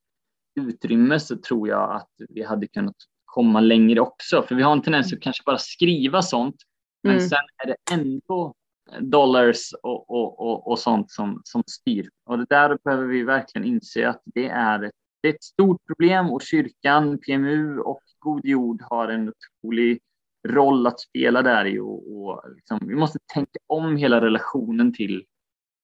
utrymme 0.59 1.19
så 1.19 1.37
tror 1.37 1.67
jag 1.67 1.95
att 1.95 2.11
vi 2.29 2.43
hade 2.43 2.67
kunnat 2.67 2.95
komma 3.25 3.59
längre 3.59 3.99
också. 3.99 4.41
För 4.41 4.55
vi 4.55 4.63
har 4.63 4.71
en 4.71 4.81
tendens 4.81 5.13
att 5.13 5.21
kanske 5.21 5.43
bara 5.45 5.57
skriva 5.57 6.21
sånt, 6.21 6.55
men 7.03 7.15
mm. 7.15 7.29
sen 7.29 7.39
är 7.63 7.67
det 7.67 7.75
ändå 7.91 8.53
dollars 8.99 9.73
och, 9.83 10.09
och, 10.09 10.39
och, 10.39 10.67
och, 10.67 10.79
sånt 10.79 11.11
som, 11.11 11.41
som 11.43 11.63
styr. 11.67 12.09
Och 12.25 12.37
det 12.37 12.45
där 12.49 12.77
behöver 12.83 13.05
vi 13.05 13.23
verkligen 13.23 13.67
inse 13.67 14.09
att 14.09 14.21
det 14.25 14.47
är 14.47 14.83
ett, 14.83 14.91
det 15.21 15.29
är 15.29 15.33
ett 15.33 15.43
stort 15.43 15.77
problem 15.87 16.29
och 16.29 16.41
kyrkan, 16.41 17.17
PMU 17.17 17.79
och 17.79 18.01
God 18.19 18.45
Jord 18.45 18.81
har 18.81 19.07
en 19.07 19.29
otrolig 19.29 19.99
roll 20.45 20.87
att 20.87 20.99
spela 20.99 21.41
där 21.41 21.65
i 21.65 21.79
och, 21.79 22.17
och 22.17 22.43
liksom, 22.55 22.79
vi 22.81 22.95
måste 22.95 23.19
tänka 23.33 23.59
om 23.67 23.97
hela 23.97 24.21
relationen 24.21 24.93
till, 24.93 25.25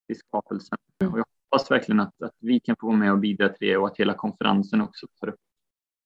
till 0.06 0.18
skapelsen. 0.18 0.78
Och 0.98 1.18
jag 1.18 1.24
hoppas 1.50 1.70
verkligen 1.70 2.00
att, 2.00 2.22
att 2.22 2.36
vi 2.40 2.60
kan 2.60 2.76
få 2.80 2.86
vara 2.86 2.96
med 2.96 3.12
och 3.12 3.18
bidra 3.18 3.48
till 3.48 3.68
det 3.68 3.76
och 3.76 3.86
att 3.86 3.96
hela 3.96 4.14
konferensen 4.14 4.80
också 4.80 5.06
tar 5.20 5.28
upp 5.28 5.40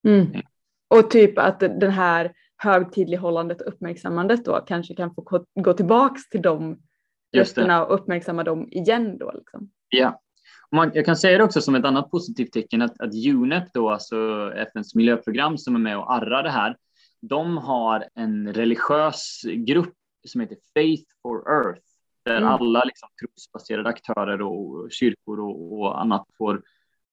mm. 0.07 0.27
Och 0.89 1.11
typ 1.11 1.39
att 1.39 1.61
den 1.61 1.91
här 1.91 2.33
högtidlighållandet 2.57 3.61
och 3.61 3.69
uppmärksammandet 3.69 4.45
då 4.45 4.65
kanske 4.67 4.95
kan 4.95 5.15
få 5.15 5.45
gå 5.55 5.73
tillbaks 5.73 6.29
till 6.29 6.43
de 6.43 6.79
rösterna 7.37 7.85
och 7.85 7.95
uppmärksamma 7.95 8.45
dem 8.45 8.69
igen 8.71 9.19
då. 9.19 9.33
Liksom. 9.33 9.71
Ja, 9.89 10.21
man, 10.73 10.91
jag 10.95 11.05
kan 11.05 11.17
säga 11.17 11.39
det 11.39 11.45
också 11.45 11.61
som 11.61 11.75
ett 11.75 11.85
annat 11.85 12.11
positivt 12.11 12.53
tecken 12.53 12.83
att, 12.83 13.01
att 13.01 13.15
UNEP 13.15 13.73
då, 13.73 13.91
alltså 13.91 14.51
FNs 14.57 14.95
miljöprogram 14.95 15.59
som 15.59 15.75
är 15.75 15.79
med 15.79 15.99
och 15.99 16.15
arrar 16.15 16.43
det 16.43 16.51
här, 16.51 16.77
de 17.21 17.59
har 17.59 18.09
en 18.15 18.53
religiös 18.53 19.43
grupp 19.45 19.95
som 20.29 20.41
heter 20.41 20.57
Faith 20.75 21.05
for 21.23 21.51
Earth, 21.51 21.87
där 22.25 22.37
mm. 22.37 22.49
alla 22.49 22.85
liksom, 22.85 23.09
trosbaserade 23.21 23.89
aktörer 23.89 24.43
och 24.43 24.93
kyrkor 24.93 25.41
och, 25.41 25.81
och 25.81 26.01
annat 26.01 26.27
får, 26.39 26.63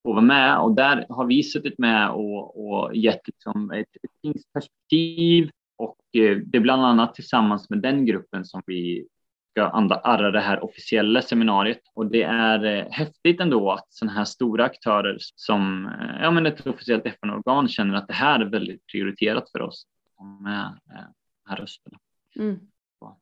får 0.04 0.13
vara 0.13 0.22
med. 0.22 0.60
Och 0.60 0.76
där 0.76 1.06
har 1.10 1.26
vi 1.26 1.44
suttit 1.44 1.78
med 1.78 2.10
och, 2.10 2.68
och 2.68 2.96
gett 2.96 3.28
liksom, 3.28 3.72
ett, 3.72 3.96
ett 4.04 4.54
perspektiv 4.54 5.50
och 5.76 5.98
eh, 6.13 6.38
det 6.38 6.58
är 6.58 6.62
bland 6.62 6.86
annat 6.86 7.16
tillsammans 7.16 7.70
med 7.70 7.80
den 7.80 8.06
gruppen 8.06 8.46
som 8.46 8.62
vi 8.66 9.08
ska 9.54 9.63
arra 9.63 10.32
det 10.32 10.39
här 10.39 10.63
officiella 10.63 11.22
seminariet. 11.22 11.82
Och 11.94 12.12
det 12.12 12.24
är 12.24 12.66
eh, 12.66 12.86
häftigt 12.92 13.39
ändå 13.39 13.72
att 13.72 13.86
sådana 13.89 14.18
här 14.18 14.26
stora 14.26 14.66
aktörer 14.66 15.18
som 15.20 15.86
eh, 15.86 16.24
ja, 16.24 16.32
men 16.32 16.46
ett 16.46 16.68
officiellt 16.68 17.06
FN-organ 17.06 17.68
känner 17.68 17.96
att 17.96 18.08
det 18.08 18.13
här 18.13 18.39
är 18.39 18.46
väldigt 18.46 18.88
prioriterat 18.88 19.52
för 19.52 19.62
oss 19.62 19.86
med 20.19 20.65
eh, 20.65 21.06
de 21.43 21.49
här 21.49 21.58
rösterna. 21.58 21.99
Mm. 22.36 22.60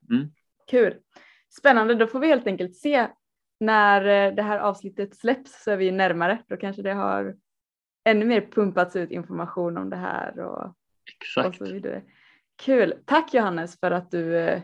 Mm. 0.09 0.31
Kul. 0.67 0.99
Spännande, 1.49 1.95
då 1.95 2.07
får 2.07 2.19
vi 2.19 2.27
helt 2.27 2.47
enkelt 2.47 2.75
se 2.75 3.07
när 3.59 4.31
det 4.31 4.41
här 4.41 4.59
avsnittet 4.59 5.15
släpps 5.15 5.63
så 5.63 5.71
är 5.71 5.77
vi 5.77 5.91
närmare. 5.91 6.43
Då 6.47 6.57
kanske 6.57 6.81
det 6.81 6.93
har 6.93 7.35
ännu 8.03 8.25
mer 8.25 8.41
pumpats 8.41 8.95
ut 8.95 9.11
information 9.11 9.77
om 9.77 9.89
det 9.89 9.95
här 9.95 10.39
och, 10.39 10.75
Exakt. 11.15 11.61
och 11.61 11.67
så 11.67 11.73
vidare. 11.73 12.03
Kul. 12.55 12.93
Tack 13.05 13.33
Johannes 13.33 13.79
för 13.79 13.91
att 13.91 14.11
du 14.11 14.61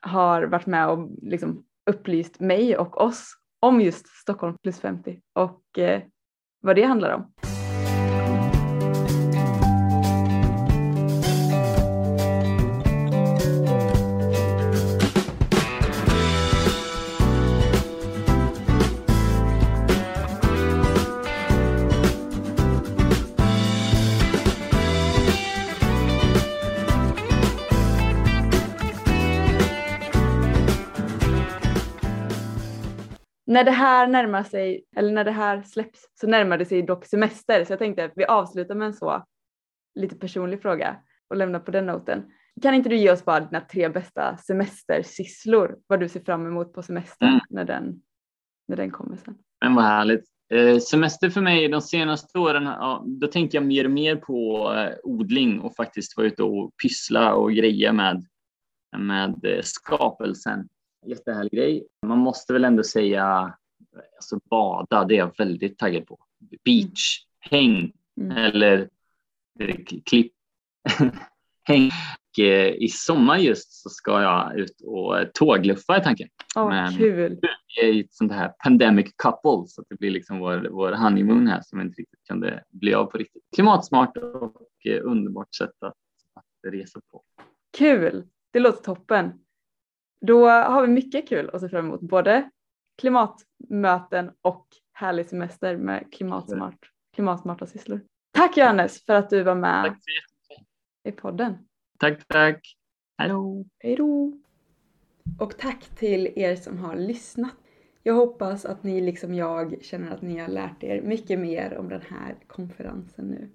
har 0.00 0.42
varit 0.42 0.66
med 0.66 0.88
och 0.88 1.10
liksom 1.22 1.64
upplyst 1.90 2.40
mig 2.40 2.76
och 2.76 3.00
oss 3.00 3.34
om 3.60 3.80
just 3.80 4.06
Stockholm 4.08 4.56
plus 4.62 4.80
50 4.80 5.20
och 5.32 5.78
eh, 5.78 6.02
vad 6.60 6.76
det 6.76 6.82
handlar 6.82 7.14
om. 7.14 7.49
När 33.60 33.64
det 33.64 33.70
här 33.70 34.06
närmar 34.06 34.42
sig, 34.42 34.84
eller 34.96 35.12
när 35.12 35.24
det 35.24 35.30
här 35.30 35.62
släpps 35.62 36.00
så 36.20 36.26
närmar 36.26 36.58
det 36.58 36.64
sig 36.64 36.82
dock 36.82 37.06
semester 37.06 37.64
så 37.64 37.72
jag 37.72 37.78
tänkte 37.78 38.04
att 38.04 38.12
vi 38.16 38.24
avslutar 38.24 38.74
med 38.74 38.86
en 38.86 38.94
så 38.94 39.24
lite 39.94 40.16
personlig 40.16 40.62
fråga 40.62 40.96
och 41.28 41.36
lämnar 41.36 41.60
på 41.60 41.70
den 41.70 41.86
noten. 41.86 42.22
Kan 42.62 42.74
inte 42.74 42.88
du 42.88 42.96
ge 42.96 43.10
oss 43.12 43.24
bara 43.24 43.40
dina 43.40 43.60
tre 43.60 43.88
bästa 43.88 44.36
semestersysslor, 44.36 45.78
vad 45.86 46.00
du 46.00 46.08
ser 46.08 46.20
fram 46.20 46.46
emot 46.46 46.72
på 46.72 46.82
semestern 46.82 47.28
mm. 47.28 47.40
när, 47.50 47.64
den, 47.64 48.02
när 48.68 48.76
den 48.76 48.90
kommer 48.90 49.16
sen? 49.16 49.34
Men 49.60 49.74
vad 49.74 49.84
härligt. 49.84 50.24
Eh, 50.54 50.78
semester 50.78 51.30
för 51.30 51.40
mig 51.40 51.68
de 51.68 51.80
senaste 51.80 52.38
åren, 52.38 52.64
ja, 52.64 53.04
då 53.06 53.26
tänker 53.26 53.58
jag 53.58 53.66
mer 53.66 53.84
och 53.84 53.90
mer 53.90 54.16
på 54.16 54.72
eh, 54.74 54.94
odling 55.02 55.60
och 55.60 55.76
faktiskt 55.76 56.16
vara 56.16 56.26
ute 56.26 56.42
och 56.42 56.72
pyssla 56.82 57.34
och 57.34 57.52
greja 57.52 57.92
med, 57.92 58.24
med 58.98 59.44
eh, 59.44 59.62
skapelsen. 59.62 60.68
Jättehärlig 61.06 61.52
grej. 61.52 61.86
Man 62.06 62.18
måste 62.18 62.52
väl 62.52 62.64
ändå 62.64 62.82
säga, 62.82 63.54
alltså 64.16 64.38
bada, 64.50 65.04
det 65.04 65.14
är 65.14 65.18
jag 65.18 65.36
väldigt 65.38 65.78
taggad 65.78 66.06
på. 66.06 66.18
Beach, 66.64 67.26
häng 67.40 67.92
mm. 68.20 68.36
eller 68.36 68.88
eh, 69.60 69.76
klipp. 70.04 70.32
häng. 71.62 71.90
Eh, 72.38 72.74
I 72.74 72.88
sommar 72.88 73.38
just 73.38 73.72
så 73.72 73.88
ska 73.88 74.22
jag 74.22 74.58
ut 74.58 74.80
och 74.84 75.32
tågluffa 75.34 75.98
i 75.98 76.02
tanken. 76.02 76.28
Oh, 76.56 76.68
Men 76.68 76.92
kul! 76.92 77.40
Vi 77.76 78.00
är 78.00 78.04
ett 78.04 78.12
sånt 78.12 78.32
här 78.32 78.48
pandemic 78.48 79.14
couple 79.16 79.68
så 79.68 79.84
det 79.88 79.98
blir 79.98 80.10
liksom 80.10 80.38
vår, 80.38 80.68
vår 80.70 80.92
honeymoon 80.92 81.46
här 81.46 81.60
som 81.62 81.80
inte 81.80 82.00
riktigt 82.00 82.24
kunde 82.28 82.64
bli 82.68 82.94
av 82.94 83.04
på 83.06 83.18
riktigt. 83.18 83.42
Klimatsmart 83.54 84.16
och 84.16 84.86
eh, 84.86 85.00
underbart 85.02 85.54
sätt 85.54 85.82
att, 85.82 85.94
att 86.34 86.72
resa 86.72 87.00
på. 87.10 87.22
Kul! 87.78 88.26
Det 88.50 88.60
låter 88.60 88.82
toppen. 88.82 89.32
Då 90.20 90.48
har 90.48 90.82
vi 90.82 90.88
mycket 90.88 91.28
kul 91.28 91.50
att 91.52 91.60
se 91.60 91.68
fram 91.68 91.86
emot, 91.86 92.00
både 92.00 92.50
klimatmöten 92.98 94.30
och 94.42 94.66
härlig 94.92 95.26
semester 95.26 95.76
med 95.76 96.12
klimatsmart, 96.12 96.90
klimatsmarta 97.14 97.66
sysslor. 97.66 98.00
Tack 98.32 98.56
Johannes 98.56 99.04
för 99.04 99.14
att 99.14 99.30
du 99.30 99.42
var 99.42 99.54
med 99.54 99.96
i 101.04 101.12
podden. 101.12 101.54
Tack, 101.98 102.26
tack. 102.28 102.76
Hallå. 103.18 103.64
Hej 103.78 103.96
då. 103.96 104.32
Och 105.38 105.58
tack 105.58 105.84
till 105.84 106.32
er 106.36 106.56
som 106.56 106.78
har 106.78 106.96
lyssnat. 106.96 107.54
Jag 108.02 108.14
hoppas 108.14 108.64
att 108.64 108.82
ni 108.82 109.00
liksom 109.00 109.34
jag 109.34 109.84
känner 109.84 110.10
att 110.14 110.22
ni 110.22 110.38
har 110.38 110.48
lärt 110.48 110.84
er 110.84 111.02
mycket 111.02 111.38
mer 111.38 111.78
om 111.78 111.88
den 111.88 112.02
här 112.08 112.36
konferensen 112.46 113.24
nu. 113.24 113.50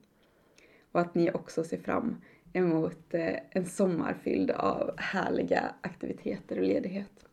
Och 0.91 0.99
att 1.01 1.16
ni 1.16 1.32
också 1.32 1.63
ser 1.63 1.78
fram 1.78 2.22
emot 2.56 3.14
eh, 3.14 3.36
en 3.49 3.66
sommar 3.66 4.14
fylld 4.24 4.51
av 4.51 4.91
härliga 4.97 5.76
aktiviteter 5.82 6.58
och 6.58 6.64
ledighet. 6.64 7.26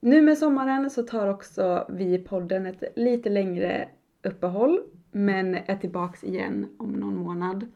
Nu 0.00 0.22
med 0.22 0.38
sommaren 0.38 0.90
så 0.90 1.02
tar 1.02 1.28
också 1.28 1.86
vi 1.88 2.14
i 2.14 2.18
podden 2.18 2.66
ett 2.66 2.82
lite 2.96 3.28
längre 3.30 3.88
uppehåll 4.22 4.80
men 5.12 5.54
är 5.54 5.76
tillbaks 5.76 6.24
igen 6.24 6.66
om 6.78 6.92
någon 6.92 7.16
månad. 7.16 7.66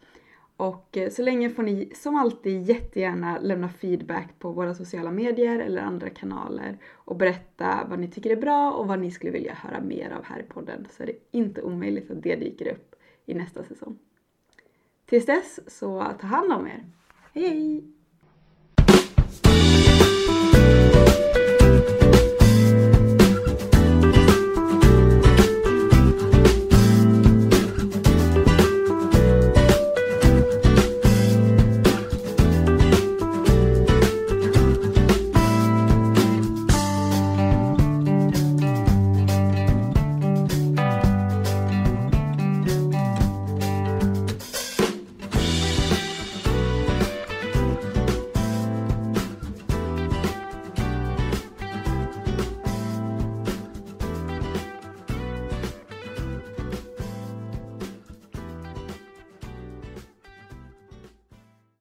Och 0.57 0.97
eh, 0.97 1.11
så 1.11 1.23
länge 1.23 1.51
får 1.51 1.63
ni 1.63 1.93
som 1.95 2.17
alltid 2.17 2.63
jättegärna 2.63 3.39
lämna 3.41 3.69
feedback 3.69 4.39
på 4.39 4.53
våra 4.53 4.75
sociala 4.75 5.11
medier 5.11 5.59
eller 5.59 5.83
andra 5.83 6.11
kanaler 6.11 6.79
och 6.95 7.17
berätta 7.17 7.87
vad 7.91 7.99
ni 7.99 8.09
tycker 8.09 8.31
är 8.31 8.37
bra 8.37 8.73
och 8.73 8.89
vad 8.89 8.99
ni 8.99 9.11
skulle 9.11 9.33
vilja 9.33 9.55
höra 9.55 9.81
mer 9.81 10.11
av 10.11 10.25
här 10.25 10.41
i 10.41 10.43
podden 10.43 10.87
så 10.91 11.03
är 11.03 11.07
det 11.07 11.39
inte 11.39 11.63
omöjligt 11.63 12.11
att 12.11 12.23
det 12.23 12.37
dyker 12.37 12.73
upp 12.73 12.95
i 13.27 13.35
nästa 13.35 13.65
säsong. 13.65 13.99
Tills 15.11 15.27
dess 15.27 15.61
så 15.67 16.15
ta 16.21 16.27
hand 16.27 16.53
om 16.53 16.67
er. 16.67 16.85
Hej 17.35 17.43
hej! 17.43 18.00